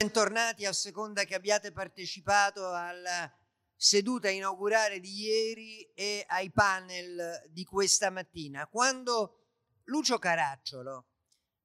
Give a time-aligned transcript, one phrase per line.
[0.00, 3.28] Bentornati a seconda che abbiate partecipato alla
[3.74, 8.68] seduta inaugurale di ieri e ai panel di questa mattina.
[8.68, 9.46] Quando
[9.86, 11.06] Lucio Caracciolo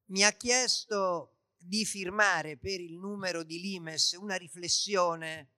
[0.05, 5.51] mi ha chiesto di firmare per il numero di Limes una riflessione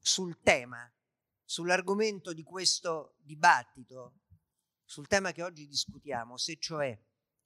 [0.00, 0.92] sul tema,
[1.44, 4.22] sull'argomento di questo dibattito,
[4.82, 7.00] sul tema che oggi discutiamo, se cioè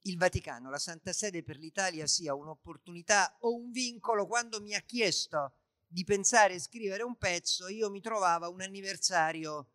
[0.09, 4.81] il Vaticano, la Santa Sede per l'Italia sia un'opportunità o un vincolo, quando mi ha
[4.81, 5.53] chiesto
[5.87, 9.69] di pensare e scrivere un pezzo, io mi trovavo un anniversario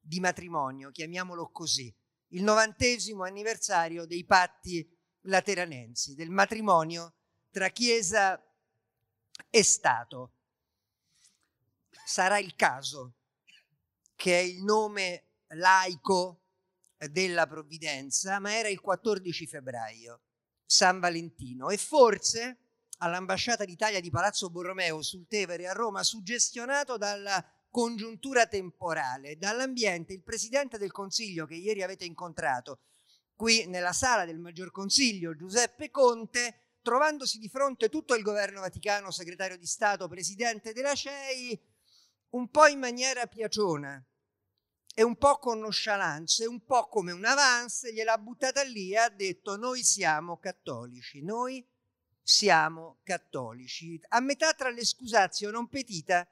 [0.00, 1.94] di matrimonio, chiamiamolo così,
[2.28, 4.88] il novantesimo anniversario dei patti
[5.22, 7.14] lateranensi, del matrimonio
[7.50, 8.42] tra Chiesa
[9.50, 10.34] e Stato.
[12.04, 13.14] Sarà il caso
[14.14, 16.39] che è il nome laico
[17.08, 20.22] della provvidenza, ma era il 14 febbraio,
[20.66, 22.58] San Valentino, e forse
[22.98, 30.22] all'ambasciata d'Italia di Palazzo Borromeo sul Tevere a Roma, suggestionato dalla congiuntura temporale, dall'ambiente, il
[30.22, 32.80] presidente del Consiglio che ieri avete incontrato
[33.40, 39.10] qui nella sala del Maggior Consiglio, Giuseppe Conte, trovandosi di fronte tutto il governo vaticano,
[39.10, 41.58] segretario di Stato, presidente della CEI,
[42.30, 44.04] un po' in maniera piaciona,
[45.00, 49.08] e un po' con nonchalance, un po' come un avance, gliel'ha buttata lì e ha
[49.08, 51.66] detto noi siamo cattolici, noi
[52.22, 53.98] siamo cattolici.
[54.08, 56.28] A metà tra l'escusazio non petita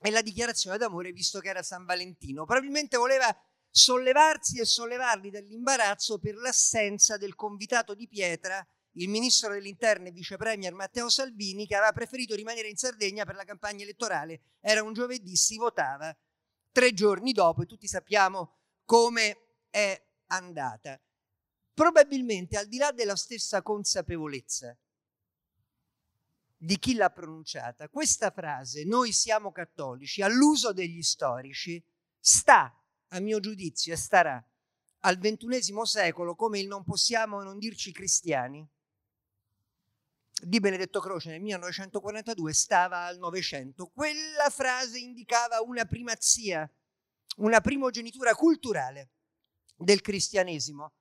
[0.00, 2.44] e la dichiarazione d'amore visto che era San Valentino.
[2.44, 3.36] Probabilmente voleva
[3.68, 10.36] sollevarsi e sollevarli dall'imbarazzo per l'assenza del convitato di pietra, il ministro dell'interno e vice
[10.36, 14.42] premier Matteo Salvini, che aveva preferito rimanere in Sardegna per la campagna elettorale.
[14.60, 16.16] Era un giovedì, si votava
[16.72, 21.00] tre giorni dopo e tutti sappiamo come è andata.
[21.72, 24.76] Probabilmente al di là della stessa consapevolezza
[26.56, 31.82] di chi l'ha pronunciata, questa frase, noi siamo cattolici, all'uso degli storici,
[32.18, 34.44] sta, a mio giudizio, e starà
[35.00, 38.68] al ventunesimo secolo come il non possiamo non dirci cristiani
[40.42, 43.88] di Benedetto Croce nel 1942 stava al Novecento.
[43.88, 46.70] Quella frase indicava una primazia,
[47.36, 49.10] una primogenitura culturale
[49.76, 50.92] del cristianesimo,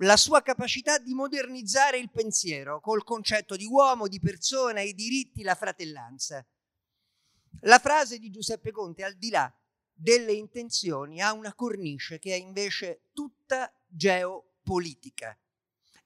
[0.00, 5.42] la sua capacità di modernizzare il pensiero col concetto di uomo, di persona, i diritti,
[5.42, 6.46] la fratellanza.
[7.60, 9.50] La frase di Giuseppe Conte, al di là
[9.90, 15.38] delle intenzioni, ha una cornice che è invece tutta geopolitica.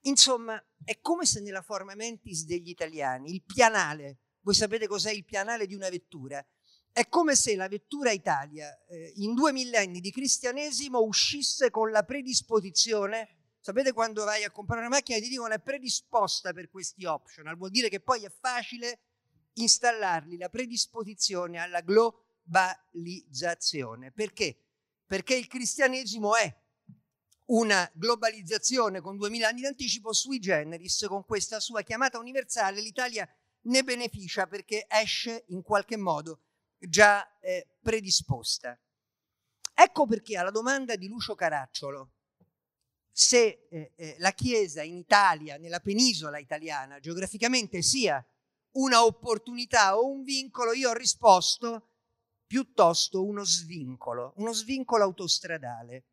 [0.01, 5.25] Insomma, è come se nella forma mentis degli italiani, il pianale, voi sapete cos'è il
[5.25, 6.43] pianale di una vettura,
[6.91, 12.03] è come se la vettura Italia eh, in due millenni di cristianesimo uscisse con la
[12.03, 17.05] predisposizione, sapete quando vai a comprare una macchina e ti dicono è predisposta per questi
[17.05, 18.99] optional, vuol dire che poi è facile
[19.53, 24.11] installarli, la predisposizione alla globalizzazione.
[24.11, 24.57] Perché?
[25.05, 26.60] Perché il cristianesimo è
[27.51, 33.27] una globalizzazione con 2000 anni di anticipo sui generis, con questa sua chiamata universale, l'Italia
[33.63, 36.41] ne beneficia perché esce in qualche modo
[36.77, 38.79] già eh, predisposta.
[39.73, 42.11] Ecco perché alla domanda di Lucio Caracciolo,
[43.11, 48.25] se eh, eh, la Chiesa in Italia, nella penisola italiana, geograficamente sia
[48.73, 51.89] una opportunità o un vincolo, io ho risposto
[52.47, 56.05] piuttosto uno svincolo, uno svincolo autostradale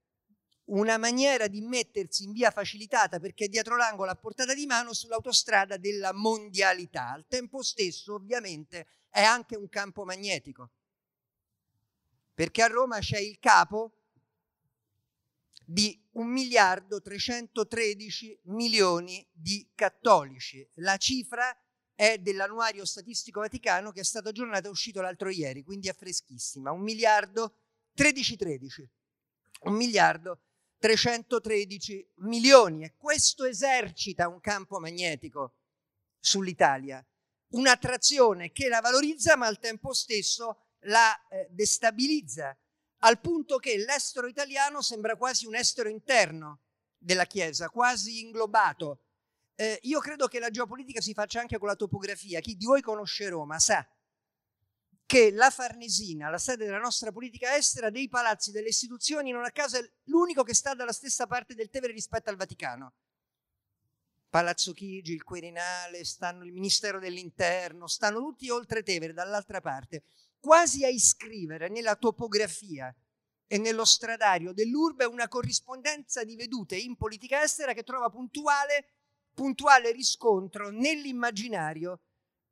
[0.68, 5.76] una maniera di mettersi in via facilitata perché dietro l'angolo a portata di mano sull'autostrada
[5.76, 7.10] della mondialità.
[7.10, 10.70] Al tempo stesso, ovviamente, è anche un campo magnetico,
[12.34, 13.92] perché a Roma c'è il capo
[15.64, 20.66] di 1 miliardo 313 milioni di cattolici.
[20.74, 21.54] La cifra
[21.94, 26.70] è dell'annuario statistico vaticano che è stato aggiornato e uscito l'altro ieri, quindi è freschissima.
[26.70, 27.54] 1 miliardo
[27.94, 28.90] 13 13.
[29.60, 30.40] 1 miliardo
[30.78, 35.55] 313 milioni e questo esercita un campo magnetico
[36.21, 37.05] sull'Italia,
[37.50, 42.57] un'attrazione che la valorizza ma al tempo stesso la eh, destabilizza,
[42.98, 46.63] al punto che l'estero italiano sembra quasi un estero interno
[46.97, 49.03] della Chiesa, quasi inglobato.
[49.54, 52.41] Eh, io credo che la geopolitica si faccia anche con la topografia.
[52.41, 53.86] Chi di voi conosce Roma sa
[55.09, 59.51] che la Farnesina, la sede della nostra politica estera, dei palazzi, delle istituzioni, non a
[59.51, 62.93] caso è l'unico che sta dalla stessa parte del Tevere rispetto al Vaticano.
[64.28, 70.03] Palazzo Chigi, il Quirinale, stanno il Ministero dell'Interno, stanno tutti oltre Tevere, dall'altra parte,
[70.39, 72.95] quasi a iscrivere nella topografia
[73.47, 78.91] e nello stradario dell'urbe una corrispondenza di vedute in politica estera che trova puntuale
[79.33, 82.01] puntuale riscontro nell'immaginario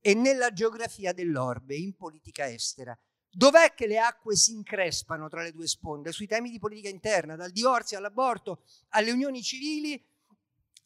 [0.00, 2.96] e nella geografia dell'orbe in politica estera.
[3.28, 6.12] Dov'è che le acque si increspano tra le due sponde?
[6.12, 10.02] Sui temi di politica interna, dal divorzio all'aborto, alle unioni civili,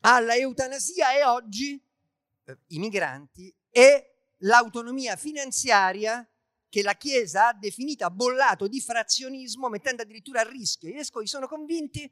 [0.00, 1.80] alla eutanasia e oggi
[2.44, 6.26] eh, i migranti e l'autonomia finanziaria
[6.68, 10.88] che la Chiesa ha definito bollato di frazionismo, mettendo addirittura a rischio.
[10.88, 12.10] I vescovi sono convinti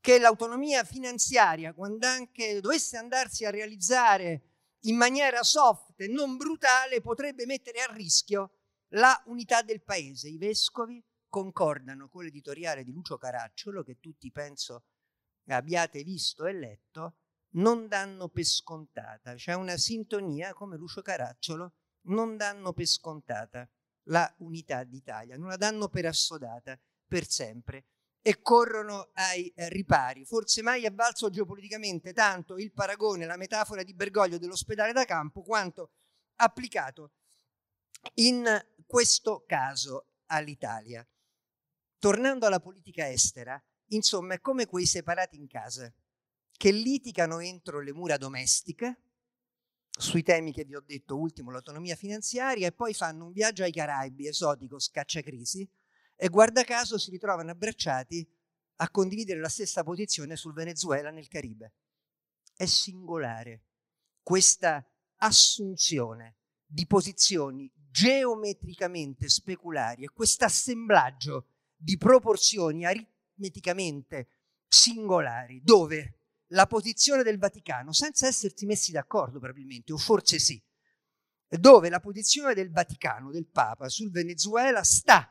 [0.00, 4.51] che l'autonomia finanziaria, quando anche dovesse andarsi a realizzare
[4.82, 8.52] in maniera soft e non brutale, potrebbe mettere a rischio
[8.94, 10.28] la unità del paese.
[10.28, 14.84] I vescovi concordano con l'editoriale di Lucio Caracciolo, che tutti penso
[15.46, 17.16] abbiate visto e letto,
[17.54, 19.34] non danno per scontata.
[19.34, 21.74] C'è una sintonia come Lucio Caracciolo
[22.04, 23.68] non danno per scontata
[24.06, 27.86] la unità d'Italia, non la danno per assodata per sempre
[28.22, 30.24] e corrono ai eh, ripari.
[30.24, 35.42] Forse mai è valso geopoliticamente tanto il paragone, la metafora di Bergoglio dell'ospedale da campo,
[35.42, 35.90] quanto
[36.36, 37.12] applicato
[38.14, 38.46] in
[38.86, 41.06] questo caso all'Italia.
[41.98, 45.92] Tornando alla politica estera, insomma, è come quei separati in casa
[46.56, 49.02] che litigano entro le mura domestiche
[49.90, 53.72] sui temi che vi ho detto, ultimo l'autonomia finanziaria, e poi fanno un viaggio ai
[53.72, 55.68] Caraibi, esotico, scacciacrisi,
[56.16, 58.26] e guarda caso si ritrovano abbracciati
[58.76, 61.74] a condividere la stessa posizione sul Venezuela nel Caribe.
[62.54, 63.64] È singolare
[64.22, 64.84] questa
[65.16, 74.28] assunzione di posizioni geometricamente speculari e questo assemblaggio di proporzioni aritmeticamente
[74.66, 76.18] singolari, dove
[76.52, 80.62] la posizione del Vaticano, senza essersi messi d'accordo probabilmente, o forse sì,
[81.48, 85.28] dove la posizione del Vaticano, del Papa sul Venezuela sta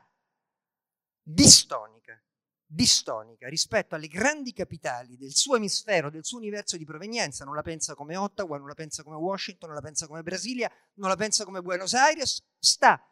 [1.22, 2.20] distonica,
[2.66, 7.62] distonica rispetto alle grandi capitali del suo emisfero, del suo universo di provenienza, non la
[7.62, 11.16] pensa come Ottawa, non la pensa come Washington, non la pensa come Brasilia, non la
[11.16, 13.06] pensa come Buenos Aires, sta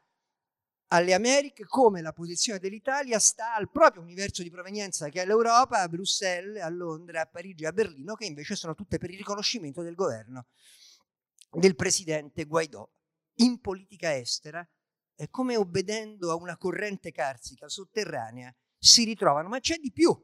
[0.93, 5.83] alle Americhe come la posizione dell'Italia sta al proprio universo di provenienza che è l'Europa,
[5.83, 9.83] a Bruxelles, a Londra, a Parigi, a Berlino, che invece sono tutte per il riconoscimento
[9.83, 10.47] del governo
[11.51, 12.91] del presidente Guaidó.
[13.37, 14.67] In politica estera,
[15.21, 20.19] è come obbedendo a una corrente carsica sotterranea, si ritrovano, ma c'è di più.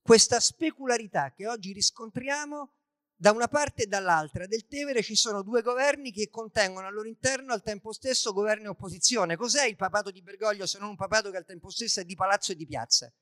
[0.00, 2.72] Questa specularità che oggi riscontriamo
[3.14, 7.06] da una parte e dall'altra del Tevere ci sono due governi che contengono al loro
[7.06, 9.36] interno al tempo stesso governo e opposizione.
[9.36, 12.16] Cos'è il papato di Bergoglio se non un papato che al tempo stesso è di
[12.16, 13.14] palazzo e di piazza?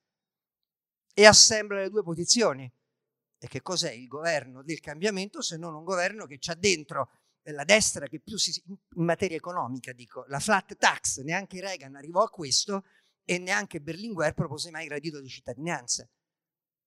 [1.12, 2.72] E assembla le due posizioni.
[3.38, 7.64] E che cos'è il governo del cambiamento se non un governo che c'ha dentro la
[7.64, 12.28] destra che più si, in materia economica, dico, la flat tax, neanche Reagan arrivò a
[12.28, 12.84] questo
[13.24, 16.08] e neanche Berlinguer propose mai il reddito di cittadinanza.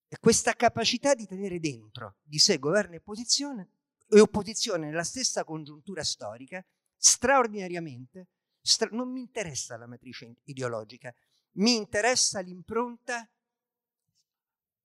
[0.06, 3.70] E questa capacità di tenere dentro di sé governo e opposizione,
[4.08, 6.64] e opposizione nella stessa congiuntura storica,
[6.96, 8.28] straordinariamente,
[8.60, 11.12] stra- non mi interessa la matrice ideologica,
[11.52, 13.28] mi interessa l'impronta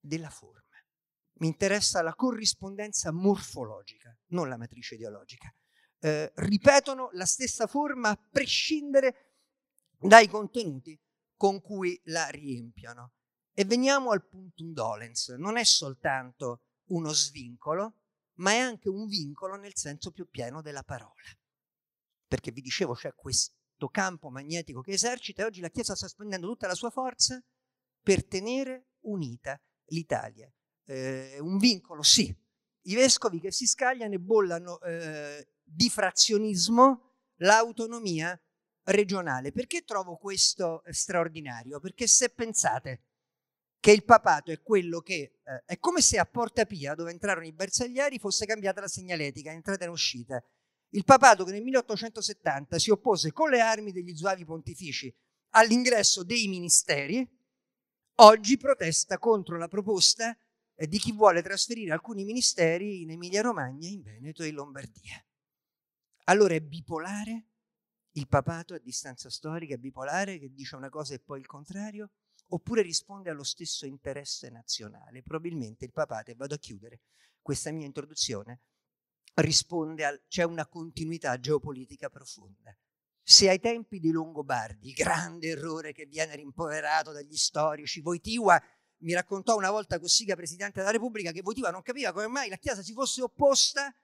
[0.00, 0.76] della forma,
[1.34, 5.54] mi interessa la corrispondenza morfologica, non la matrice ideologica.
[6.02, 9.34] Eh, ripetono la stessa forma a prescindere
[9.98, 10.98] dai contenuti
[11.36, 13.12] con cui la riempiono.
[13.52, 17.94] E veniamo al puntum dolens, non è soltanto uno svincolo,
[18.34, 21.22] ma è anche un vincolo nel senso più pieno della parola.
[22.26, 26.46] Perché vi dicevo, c'è questo campo magnetico che esercita e oggi la Chiesa sta spendendo
[26.46, 27.42] tutta la sua forza
[28.02, 30.50] per tenere unita l'Italia.
[30.84, 32.34] Eh, un vincolo, sì.
[32.84, 38.38] I vescovi che si scagliano e bollano eh, di frazionismo l'autonomia
[38.84, 39.52] regionale.
[39.52, 41.80] Perché trovo questo straordinario?
[41.80, 43.04] Perché se pensate
[43.80, 47.46] che il papato è quello che eh, è come se a Porta Pia, dove entrarono
[47.46, 50.42] i bersaglieri, fosse cambiata la segnaletica, entrata e uscita.
[50.90, 55.12] Il papato che nel 1870 si oppose con le armi degli zuavi pontifici
[55.50, 57.26] all'ingresso dei ministeri,
[58.16, 60.36] oggi protesta contro la proposta
[60.74, 65.24] eh, di chi vuole trasferire alcuni ministeri in Emilia-Romagna, in Veneto e in Lombardia.
[66.24, 67.46] Allora è bipolare?
[68.12, 72.10] Il papato a distanza storica è bipolare che dice una cosa e poi il contrario?
[72.50, 75.22] oppure risponde allo stesso interesse nazionale.
[75.22, 77.00] Probabilmente il papato, e vado a chiudere
[77.40, 78.60] questa mia introduzione,
[79.34, 82.76] risponde al c'è una continuità geopolitica profonda.
[83.22, 88.60] Se ai tempi dei Longobardi, grande errore che viene rimproverato dagli storici, Voitiva
[89.02, 92.56] mi raccontò una volta Cossiga, Presidente della Repubblica, che Voitiva non capiva come mai la
[92.56, 93.94] Chiesa si fosse opposta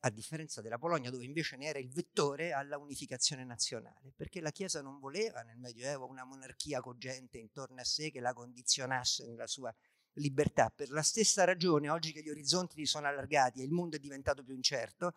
[0.00, 4.50] a differenza della Polonia dove invece ne era il vettore alla unificazione nazionale, perché la
[4.50, 9.46] Chiesa non voleva nel Medioevo una monarchia cogente intorno a sé che la condizionasse nella
[9.46, 9.74] sua
[10.14, 10.72] libertà.
[10.74, 13.98] Per la stessa ragione, oggi che gli orizzonti si sono allargati e il mondo è
[13.98, 15.14] diventato più incerto,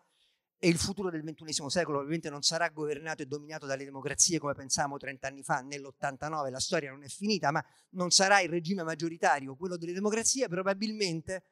[0.62, 4.52] e il futuro del XXI secolo ovviamente non sarà governato e dominato dalle democrazie come
[4.52, 8.82] pensavamo 30 anni fa, nell'89 la storia non è finita, ma non sarà il regime
[8.82, 11.44] maggioritario quello delle democrazie, probabilmente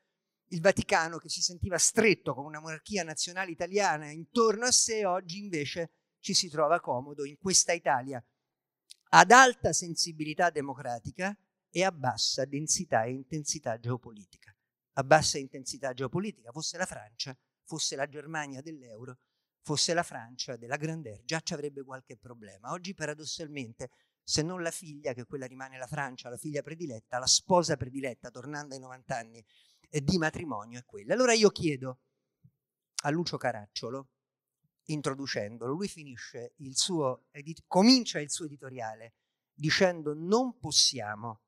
[0.48, 5.38] il Vaticano che si sentiva stretto con una monarchia nazionale italiana intorno a sé, oggi
[5.38, 8.24] invece ci si trova comodo in questa Italia
[9.10, 11.36] ad alta sensibilità democratica
[11.70, 14.54] e a bassa densità e intensità geopolitica.
[14.94, 19.18] A bassa intensità geopolitica, fosse la Francia, fosse la Germania dell'euro,
[19.62, 22.72] fosse la Francia della Grandeur, già ci avrebbe qualche problema.
[22.72, 23.90] Oggi paradossalmente,
[24.22, 28.30] se non la figlia, che quella rimane la Francia, la figlia prediletta, la sposa prediletta,
[28.30, 29.44] tornando ai 90 anni
[29.90, 31.14] di matrimonio, è quella.
[31.14, 32.00] Allora io chiedo
[33.02, 34.10] a Lucio Caracciolo,
[34.86, 37.26] introducendolo, lui finisce il suo,
[37.66, 39.14] comincia il suo editoriale
[39.52, 41.42] dicendo non possiamo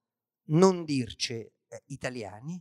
[0.50, 2.61] non dirci eh, italiani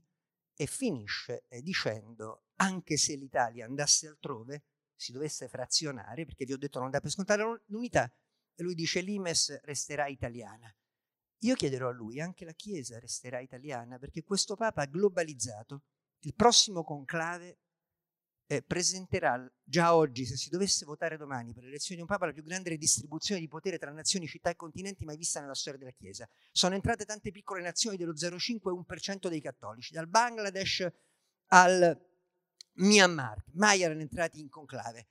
[0.56, 6.58] e finisce eh, dicendo anche se l'Italia andasse altrove, si dovesse frazionare, perché vi ho
[6.58, 8.12] detto non dà per scontare l'unità,
[8.54, 10.74] e lui dice l'Imes resterà italiana.
[11.44, 15.84] Io chiederò a lui, anche la Chiesa resterà italiana, perché questo Papa ha globalizzato.
[16.22, 17.60] Il prossimo conclave
[18.48, 22.34] eh, presenterà già oggi, se si dovesse votare domani per l'elezione di un Papa, la
[22.34, 25.92] più grande redistribuzione di potere tra nazioni, città e continenti mai vista nella storia della
[25.92, 26.28] Chiesa.
[26.52, 30.88] Sono entrate tante piccole nazioni dello 0,5-1% dei cattolici, dal Bangladesh
[31.52, 32.08] al
[32.74, 35.08] Myanmar, mai erano entrati in conclave,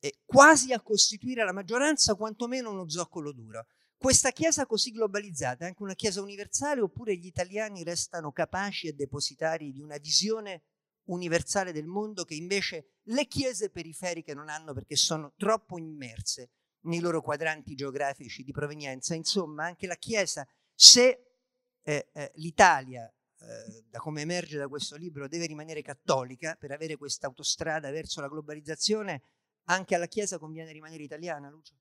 [0.00, 3.66] e quasi a costituire la maggioranza, quantomeno uno zoccolo duro.
[4.04, 8.92] Questa Chiesa così globalizzata è anche una Chiesa universale oppure gli italiani restano capaci e
[8.92, 10.64] depositari di una visione
[11.04, 17.00] universale del mondo che invece le chiese periferiche non hanno perché sono troppo immerse nei
[17.00, 19.14] loro quadranti geografici di provenienza.
[19.14, 21.38] Insomma, anche la Chiesa, se
[21.80, 26.98] eh, eh, l'Italia eh, da come emerge da questo libro, deve rimanere cattolica per avere
[26.98, 29.22] questa autostrada verso la globalizzazione,
[29.68, 31.74] anche alla Chiesa conviene rimanere italiana, Lucio?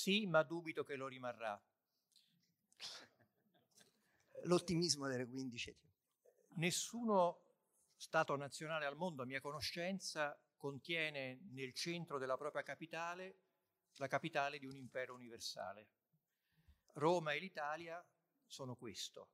[0.00, 1.62] Sì, ma dubito che lo rimarrà.
[4.44, 5.76] L'ottimismo delle 15.
[6.54, 7.42] Nessuno
[7.96, 13.40] Stato nazionale al mondo, a mia conoscenza, contiene nel centro della propria capitale
[13.96, 15.88] la capitale di un impero universale.
[16.94, 18.02] Roma e l'Italia
[18.46, 19.32] sono questo.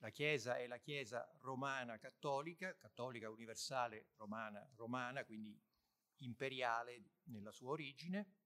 [0.00, 5.58] La Chiesa è la Chiesa romana cattolica, cattolica universale romana, romana, quindi
[6.18, 8.41] imperiale nella sua origine,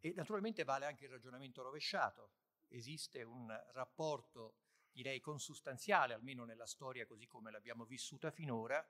[0.00, 2.32] e naturalmente vale anche il ragionamento rovesciato.
[2.68, 4.56] Esiste un rapporto,
[4.90, 8.86] direi, consustanziale, almeno nella storia così come l'abbiamo vissuta finora,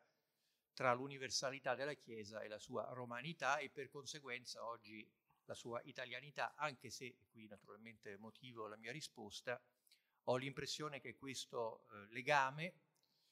[0.72, 5.08] tra l'universalità della Chiesa e la sua romanità e per conseguenza oggi
[5.44, 9.60] la sua italianità, anche se, qui naturalmente motivo la mia risposta,
[10.24, 12.74] ho l'impressione che questo eh, legame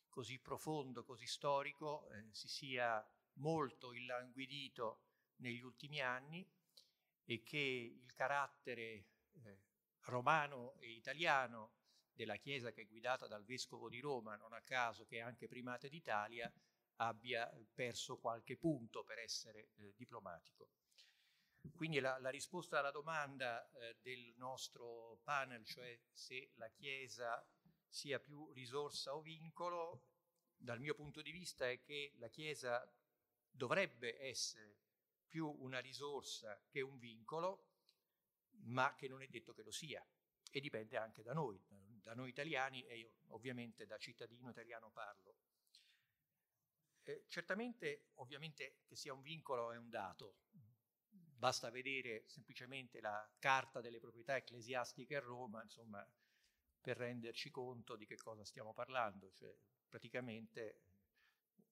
[0.09, 5.03] così profondo, così storico, eh, si sia molto illanguidito
[5.37, 6.49] negli ultimi anni
[7.27, 9.61] e che il carattere eh,
[10.03, 11.73] romano e italiano
[12.13, 15.49] della Chiesa che è guidata dal Vescovo di Roma, non a caso che è anche
[15.49, 16.51] primate d'Italia,
[16.97, 20.71] abbia perso qualche punto per essere eh, diplomatico.
[21.75, 27.45] Quindi la, la, risposta alla domanda eh, del nostro panel, cioè se la Chiesa
[27.89, 30.05] sia più risorsa o vincolo,
[30.57, 32.89] dal mio punto di vista è che la Chiesa
[33.51, 34.86] dovrebbe essere
[35.37, 37.67] più una risorsa che un vincolo,
[38.65, 40.03] ma che non è detto che lo sia
[40.51, 45.37] e dipende anche da noi, da noi italiani e io ovviamente da cittadino italiano parlo.
[47.03, 50.39] Eh, certamente, ovviamente, che sia un vincolo è un dato.
[51.11, 56.03] Basta vedere semplicemente la carta delle proprietà ecclesiastiche a Roma, insomma,
[56.81, 59.31] per renderci conto di che cosa stiamo parlando.
[59.35, 59.55] Cioè,
[59.87, 60.81] praticamente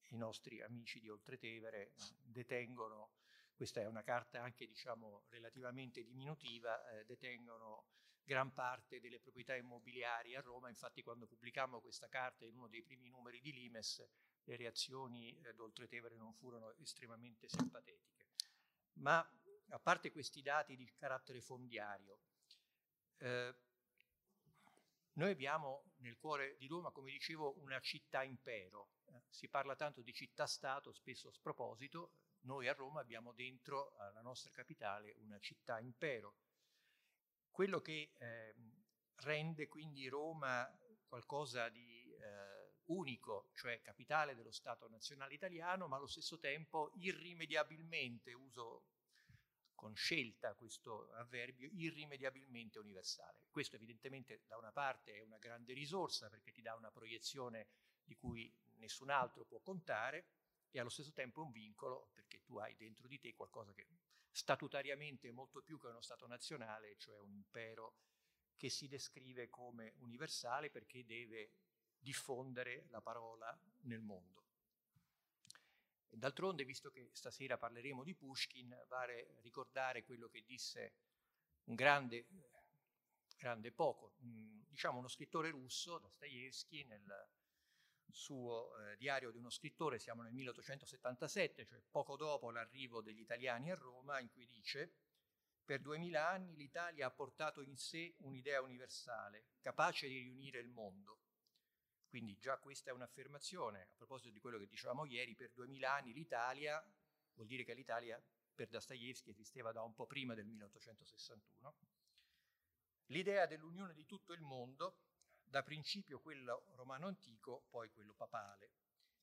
[0.08, 3.22] i nostri amici di Oltretevere detengono,
[3.54, 7.86] questa è una carta anche diciamo relativamente diminutiva, eh, detengono
[8.22, 12.82] gran parte delle proprietà immobiliari a Roma, infatti quando pubblicammo questa carta in uno dei
[12.82, 14.02] primi numeri di Limes
[14.44, 18.24] le reazioni eh, d'Oltretevere non furono estremamente simpatetiche.
[18.94, 19.26] Ma
[19.68, 22.18] a parte questi dati di carattere fondiario,
[23.18, 23.54] eh,
[25.14, 28.90] noi abbiamo nel cuore di Roma, come dicevo, una città impero.
[29.06, 32.12] Eh, si parla tanto di città-stato, spesso a sproposito.
[32.44, 36.36] Noi a Roma abbiamo dentro alla nostra capitale una città impero.
[37.50, 38.54] Quello che eh,
[39.16, 40.70] rende quindi Roma
[41.06, 48.34] qualcosa di eh, unico, cioè capitale dello Stato nazionale italiano, ma allo stesso tempo irrimediabilmente,
[48.34, 48.88] uso
[49.74, 53.46] con scelta questo avverbio, irrimediabilmente universale.
[53.48, 57.68] Questo evidentemente da una parte è una grande risorsa perché ti dà una proiezione
[58.02, 60.26] di cui nessun altro può contare
[60.74, 63.86] e allo stesso tempo è un vincolo perché tu hai dentro di te qualcosa che
[64.32, 67.94] statutariamente è molto più che uno Stato nazionale, cioè un impero
[68.56, 71.52] che si descrive come universale perché deve
[71.96, 74.42] diffondere la parola nel mondo.
[76.08, 80.94] D'altronde, visto che stasera parleremo di Pushkin, vale ricordare quello che disse
[81.64, 82.26] un grande,
[83.36, 87.28] grande poco, diciamo uno scrittore russo, Dostoevsky, nel
[88.14, 93.70] suo eh, diario di uno scrittore, siamo nel 1877, cioè poco dopo l'arrivo degli italiani
[93.70, 94.94] a Roma, in cui dice
[95.64, 101.20] per duemila anni l'Italia ha portato in sé un'idea universale, capace di riunire il mondo.
[102.06, 106.12] Quindi già questa è un'affermazione, a proposito di quello che dicevamo ieri, per duemila anni
[106.12, 106.80] l'Italia,
[107.32, 108.22] vuol dire che l'Italia
[108.54, 111.74] per Dostoevsky esisteva da un po' prima del 1861,
[113.06, 114.98] l'idea dell'unione di tutto il mondo,
[115.44, 118.72] da principio quello romano antico, poi quello papale.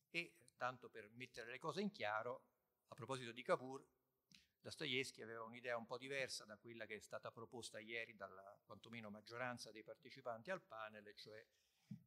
[0.10, 2.46] E tanto per mettere le cose in chiaro,
[2.88, 3.86] a proposito di Cavour,
[4.60, 9.10] Dostoevsky aveva un'idea un po' diversa da quella che è stata proposta ieri dalla quantomeno
[9.10, 11.44] maggioranza dei partecipanti al panel, cioè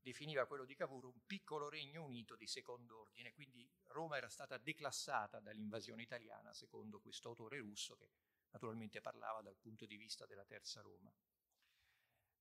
[0.00, 4.56] definiva quello di Cavour un piccolo regno unito di secondo ordine, quindi Roma era stata
[4.56, 8.12] declassata dall'invasione italiana, secondo questo autore russo che
[8.50, 11.12] naturalmente parlava dal punto di vista della terza Roma.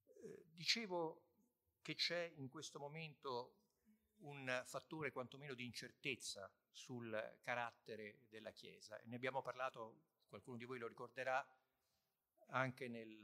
[0.05, 1.23] Eh, dicevo
[1.83, 3.57] che c'è in questo momento
[4.23, 8.99] un fattore quantomeno di incertezza sul carattere della Chiesa.
[9.03, 11.45] Ne abbiamo parlato, qualcuno di voi lo ricorderà,
[12.47, 13.19] anche nel,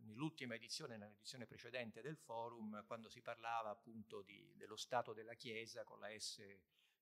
[0.00, 5.84] nell'ultima edizione, nell'edizione precedente del forum, quando si parlava appunto di, dello stato della Chiesa
[5.84, 6.42] con la S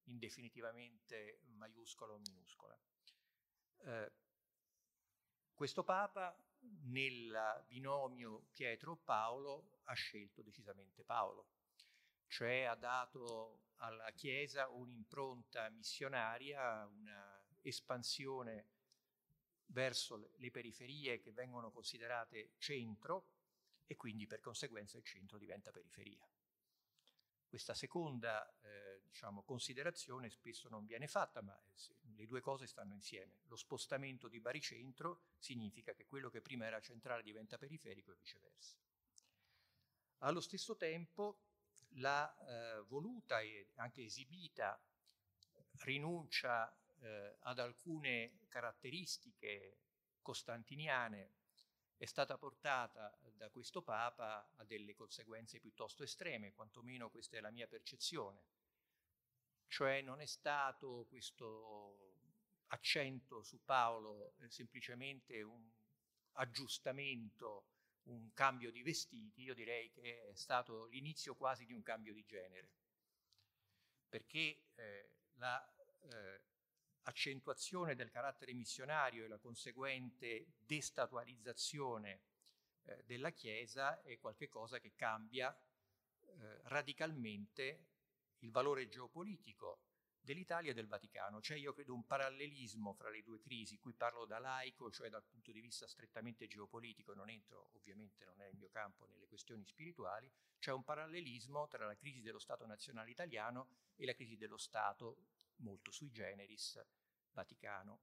[0.04, 2.78] indefinitivamente maiuscola o minuscola.
[3.78, 4.12] Eh,
[5.54, 6.36] questo Papa
[6.82, 11.48] nel binomio Pietro-Paolo ha scelto decisamente Paolo,
[12.26, 18.68] cioè ha dato alla Chiesa un'impronta missionaria, una espansione
[19.66, 23.28] verso le periferie che vengono considerate centro
[23.86, 26.26] e quindi per conseguenza il centro diventa periferia.
[27.46, 32.94] Questa seconda eh, diciamo, considerazione spesso non viene fatta, ma eh, le due cose stanno
[32.94, 33.42] insieme.
[33.44, 38.76] Lo spostamento di baricentro significa che quello che prima era centrale diventa periferico e viceversa.
[40.24, 41.36] Allo stesso tempo
[41.96, 44.82] la eh, voluta e anche esibita
[45.80, 49.76] rinuncia eh, ad alcune caratteristiche
[50.22, 51.32] costantiniane
[51.98, 57.50] è stata portata da questo Papa a delle conseguenze piuttosto estreme, quantomeno questa è la
[57.50, 58.42] mia percezione.
[59.66, 62.22] Cioè non è stato questo
[62.68, 65.70] accento su Paolo eh, semplicemente un
[66.32, 67.73] aggiustamento,
[68.04, 72.24] un cambio di vestiti, io direi che è stato l'inizio quasi di un cambio di
[72.24, 72.70] genere,
[74.08, 75.66] perché eh, la
[76.12, 76.42] eh,
[77.02, 82.20] accentuazione del carattere missionario e la conseguente destatualizzazione
[82.84, 87.86] eh, della Chiesa è qualcosa che cambia eh, radicalmente
[88.38, 89.80] il valore geopolitico
[90.24, 91.38] dell'Italia e del Vaticano.
[91.40, 95.22] C'è io credo un parallelismo fra le due crisi, qui parlo da laico, cioè dal
[95.22, 99.64] punto di vista strettamente geopolitico, non entro ovviamente, non è il mio campo, nelle questioni
[99.66, 104.56] spirituali, c'è un parallelismo tra la crisi dello Stato nazionale italiano e la crisi dello
[104.56, 105.18] Stato
[105.56, 106.82] molto sui generis
[107.32, 108.00] Vaticano.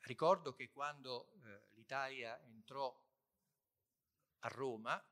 [0.00, 2.98] Ricordo che quando eh, l'Italia entrò
[4.38, 5.02] a Roma,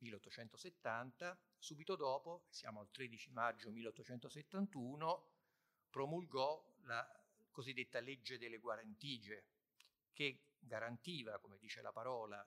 [0.00, 5.37] 1870, subito dopo, siamo al 13 maggio 1871,
[5.90, 7.06] promulgò la
[7.50, 9.44] cosiddetta legge delle guarantigie,
[10.12, 12.44] che garantiva, come dice la parola,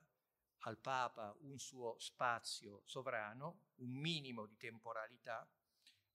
[0.64, 5.48] al Papa un suo spazio sovrano, un minimo di temporalità.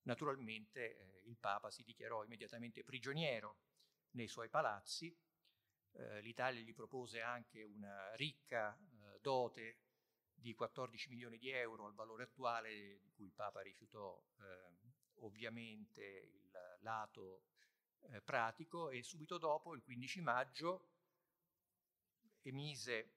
[0.03, 3.57] Naturalmente eh, il Papa si dichiarò immediatamente prigioniero
[4.11, 5.15] nei suoi palazzi,
[5.93, 9.79] eh, l'Italia gli propose anche una ricca eh, dote
[10.33, 14.75] di 14 milioni di euro al valore attuale, di cui il Papa rifiutò eh,
[15.21, 16.46] ovviamente il
[16.79, 17.43] lato
[18.09, 20.89] eh, pratico e subito dopo, il 15 maggio,
[22.41, 23.13] emise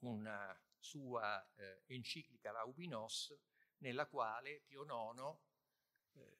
[0.00, 3.36] una sua eh, enciclica Laubinos
[3.78, 5.36] nella quale Pio IX
[6.12, 6.38] eh,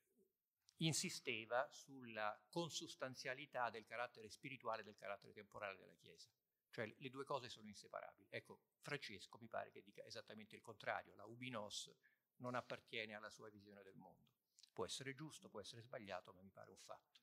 [0.79, 6.31] insisteva sulla consustanzialità del carattere spirituale e del carattere temporale della Chiesa.
[6.71, 8.27] Cioè le due cose sono inseparabili.
[8.31, 11.93] Ecco, Francesco mi pare che dica esattamente il contrario, la ubinos
[12.37, 14.32] non appartiene alla sua visione del mondo.
[14.73, 17.21] Può essere giusto, può essere sbagliato, ma mi pare un fatto.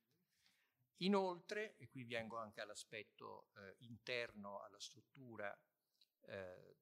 [0.97, 5.57] Inoltre, e qui vengo anche all'aspetto eh, interno alla struttura
[6.27, 6.77] eh,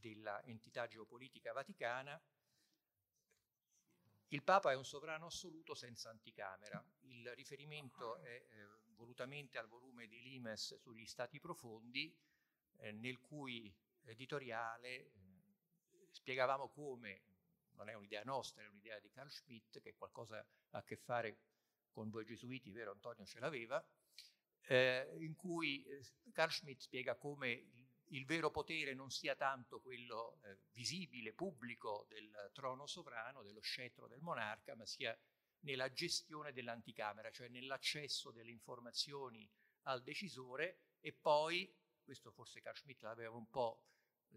[0.00, 2.20] dell'entità geopolitica vaticana,
[4.32, 6.84] il Papa è un sovrano assoluto senza anticamera.
[7.00, 12.16] Il riferimento è eh, volutamente al volume di Limes sugli stati profondi,
[12.76, 15.10] eh, nel cui editoriale eh,
[16.10, 17.22] spiegavamo come,
[17.80, 21.38] non è un'idea nostra, è un'idea di Carl Schmitt, che qualcosa ha a che fare
[21.90, 23.24] con voi gesuiti, vero Antonio?
[23.24, 23.82] Ce l'aveva,
[24.66, 29.80] eh, in cui eh, Carl Schmitt spiega come il, il, vero potere non sia tanto
[29.80, 35.18] quello eh, visibile, pubblico del trono sovrano, dello scettro del monarca, ma sia
[35.60, 39.50] nella gestione dell'anticamera, cioè nell'accesso delle informazioni
[39.84, 43.84] al decisore e poi, questo forse Carl Schmitt l'aveva un po'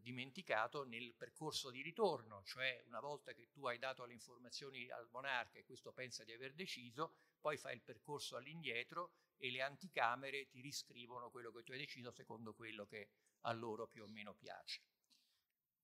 [0.01, 5.08] dimenticato nel percorso di ritorno, cioè una volta che tu hai dato le informazioni al
[5.12, 10.47] monarca e questo pensa di aver deciso, poi fai il percorso all'indietro e le anticamere
[10.47, 13.10] ti riscrivono quello che tu hai deciso secondo quello che
[13.41, 14.82] a loro più o meno piace.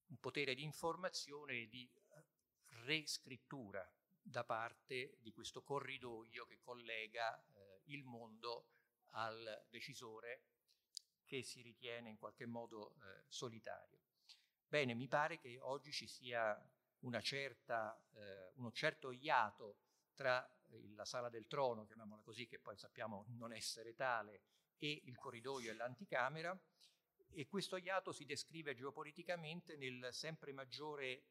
[0.08, 2.24] Un potere di informazione e di eh,
[2.86, 3.90] rescrittura
[4.22, 8.68] da parte di questo corridoio che collega eh, il mondo
[9.12, 10.44] al decisore
[11.26, 13.99] che si ritiene in qualche modo eh, solitario.
[14.70, 16.56] Bene, mi pare che oggi ci sia
[17.22, 19.78] certa, eh, uno certo iato
[20.14, 20.48] tra
[20.94, 24.44] la sala del trono, chiamiamola così, che poi sappiamo non essere tale,
[24.78, 26.56] e il corridoio e l'anticamera,
[27.32, 31.24] e questo iato si descrive geopoliticamente nel sempre maggiore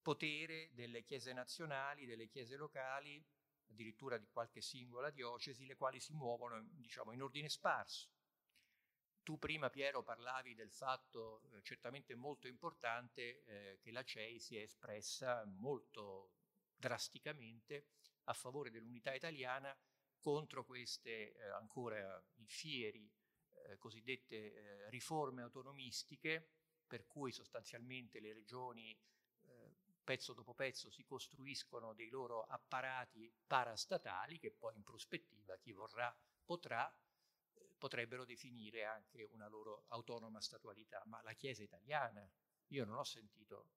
[0.00, 3.20] potere delle chiese nazionali, delle chiese locali,
[3.66, 8.10] addirittura di qualche singola diocesi, le quali si muovono diciamo, in ordine sparso.
[9.28, 14.56] Tu prima, Piero, parlavi del fatto eh, certamente molto importante eh, che la CEI si
[14.56, 16.30] è espressa molto
[16.74, 17.88] drasticamente
[18.24, 19.78] a favore dell'unità italiana
[20.18, 23.06] contro queste eh, ancora fieri
[23.66, 26.48] eh, cosiddette eh, riforme autonomistiche,
[26.86, 28.98] per cui sostanzialmente le regioni
[29.42, 35.72] eh, pezzo dopo pezzo si costruiscono dei loro apparati parastatali che poi in prospettiva chi
[35.72, 36.90] vorrà potrà
[37.78, 42.28] potrebbero definire anche una loro autonoma statualità, ma la Chiesa italiana,
[42.68, 43.70] io non ho sentito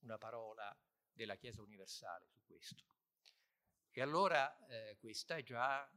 [0.00, 0.76] una parola
[1.12, 2.84] della Chiesa universale su questo.
[3.90, 5.90] E allora eh, questa è già,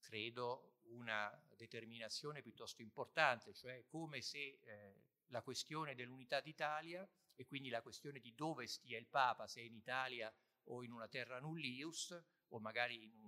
[0.00, 4.94] credo, una determinazione piuttosto importante, cioè come se eh,
[5.26, 9.74] la questione dell'unità d'Italia e quindi la questione di dove stia il Papa, se in
[9.74, 10.32] Italia
[10.64, 13.27] o in una terra nullius o magari in una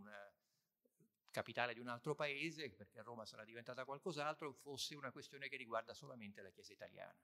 [1.30, 5.94] capitale di un altro paese, perché Roma sarà diventata qualcos'altro, fosse una questione che riguarda
[5.94, 7.18] solamente la Chiesa italiana.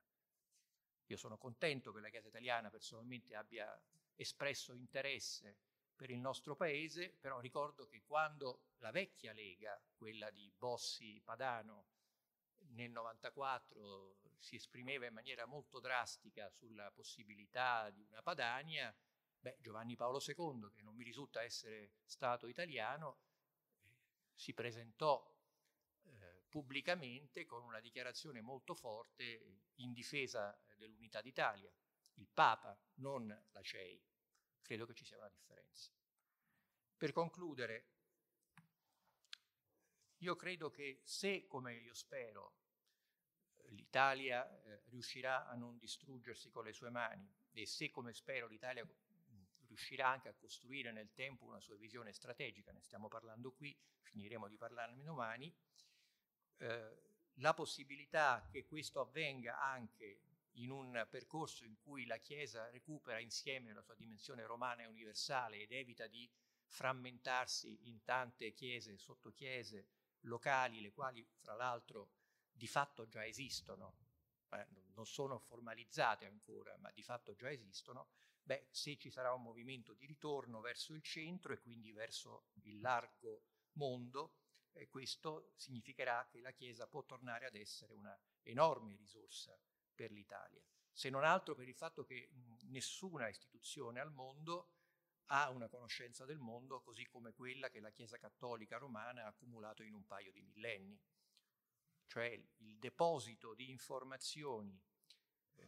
[1.06, 3.80] Io sono contento che la Chiesa italiana personalmente abbia
[4.14, 5.56] espresso interesse
[5.94, 11.86] per il nostro paese, però ricordo che quando la vecchia Lega, quella di Bossi Padano,
[12.70, 18.94] nel 94 si esprimeva in maniera molto drastica sulla possibilità di una Padania,
[19.40, 23.18] beh, Giovanni Paolo II, che non mi risulta essere stato italiano,
[24.36, 25.34] si presentò
[26.04, 31.72] eh, pubblicamente con una dichiarazione molto forte in difesa dell'unità d'Italia.
[32.14, 34.02] Il Papa, non la CEI.
[34.62, 35.90] Credo che ci sia una differenza.
[36.96, 37.88] Per concludere,
[40.18, 42.56] io credo che se, come io spero,
[43.68, 48.86] l'Italia eh, riuscirà a non distruggersi con le sue mani e se, come spero, l'Italia
[49.76, 54.48] riuscirà anche a costruire nel tempo una sua visione strategica, ne stiamo parlando qui, finiremo
[54.48, 55.54] di parlarne domani,
[56.58, 57.02] eh,
[57.34, 63.74] la possibilità che questo avvenga anche in un percorso in cui la Chiesa recupera insieme
[63.74, 66.28] la sua dimensione romana e universale ed evita di
[66.64, 69.88] frammentarsi in tante chiese e sottochiese
[70.20, 72.08] locali, le quali fra l'altro
[72.50, 73.98] di fatto già esistono,
[74.52, 78.08] eh, non sono formalizzate ancora, ma di fatto già esistono,
[78.46, 82.78] Beh, se ci sarà un movimento di ritorno verso il centro e quindi verso il
[82.78, 84.36] largo mondo,
[84.74, 89.58] eh, questo significherà che la Chiesa può tornare ad essere una enorme risorsa
[89.92, 92.30] per l'Italia, se non altro per il fatto che
[92.66, 94.74] nessuna istituzione al mondo
[95.30, 99.82] ha una conoscenza del mondo così come quella che la Chiesa cattolica romana ha accumulato
[99.82, 100.96] in un paio di millenni,
[102.06, 102.26] cioè
[102.58, 104.80] il deposito di informazioni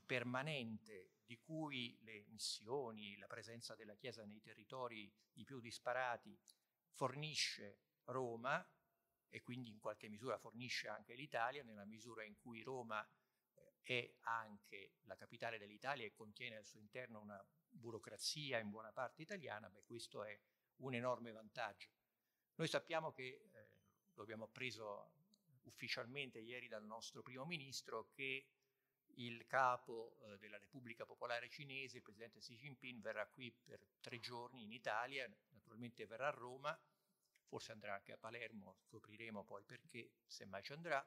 [0.06, 6.34] permanente di cui le missioni, la presenza della Chiesa nei territori i più disparati
[6.94, 8.66] fornisce Roma
[9.28, 13.06] e quindi in qualche misura fornisce anche l'Italia nella misura in cui Roma
[13.52, 18.90] eh, è anche la capitale dell'Italia e contiene al suo interno una burocrazia in buona
[18.90, 20.40] parte italiana, beh, questo è
[20.76, 21.90] un enorme vantaggio.
[22.54, 23.68] Noi sappiamo che, eh,
[24.14, 25.12] lo abbiamo appreso
[25.64, 28.46] ufficialmente ieri dal nostro primo ministro, che
[29.14, 34.18] il capo eh, della Repubblica Popolare Cinese, il presidente Xi Jinping, verrà qui per tre
[34.20, 36.78] giorni in Italia, naturalmente verrà a Roma,
[37.46, 41.04] forse andrà anche a Palermo, scopriremo poi perché, se mai ci andrà,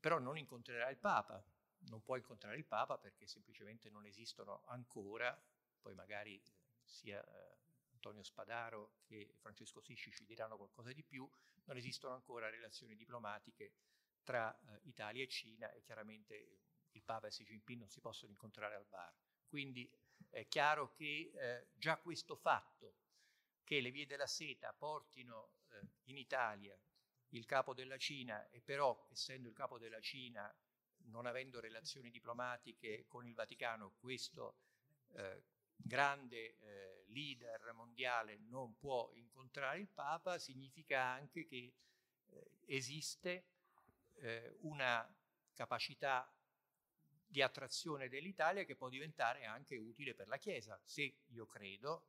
[0.00, 1.44] però non incontrerà il Papa,
[1.88, 5.38] non può incontrare il Papa perché semplicemente non esistono ancora,
[5.80, 6.42] poi magari eh,
[6.82, 7.56] sia eh,
[7.92, 11.28] Antonio Spadaro che Francesco Sisci ci diranno qualcosa di più,
[11.64, 13.72] non esistono ancora relazioni diplomatiche
[14.24, 16.58] tra eh, Italia e Cina e chiaramente
[16.92, 19.14] il Papa e Xi Jinping non si possono incontrare al bar.
[19.46, 19.88] Quindi
[20.30, 22.96] è chiaro che eh, già questo fatto
[23.62, 26.76] che le vie della seta portino eh, in Italia
[27.28, 30.52] il capo della Cina e però essendo il capo della Cina
[31.06, 34.56] non avendo relazioni diplomatiche con il Vaticano questo
[35.14, 35.42] eh,
[35.76, 41.74] grande eh, leader mondiale non può incontrare il Papa significa anche che
[42.26, 43.53] eh, esiste
[44.16, 45.08] eh, una
[45.52, 46.30] capacità
[47.26, 52.06] di attrazione dell'Italia che può diventare anche utile per la Chiesa, se io credo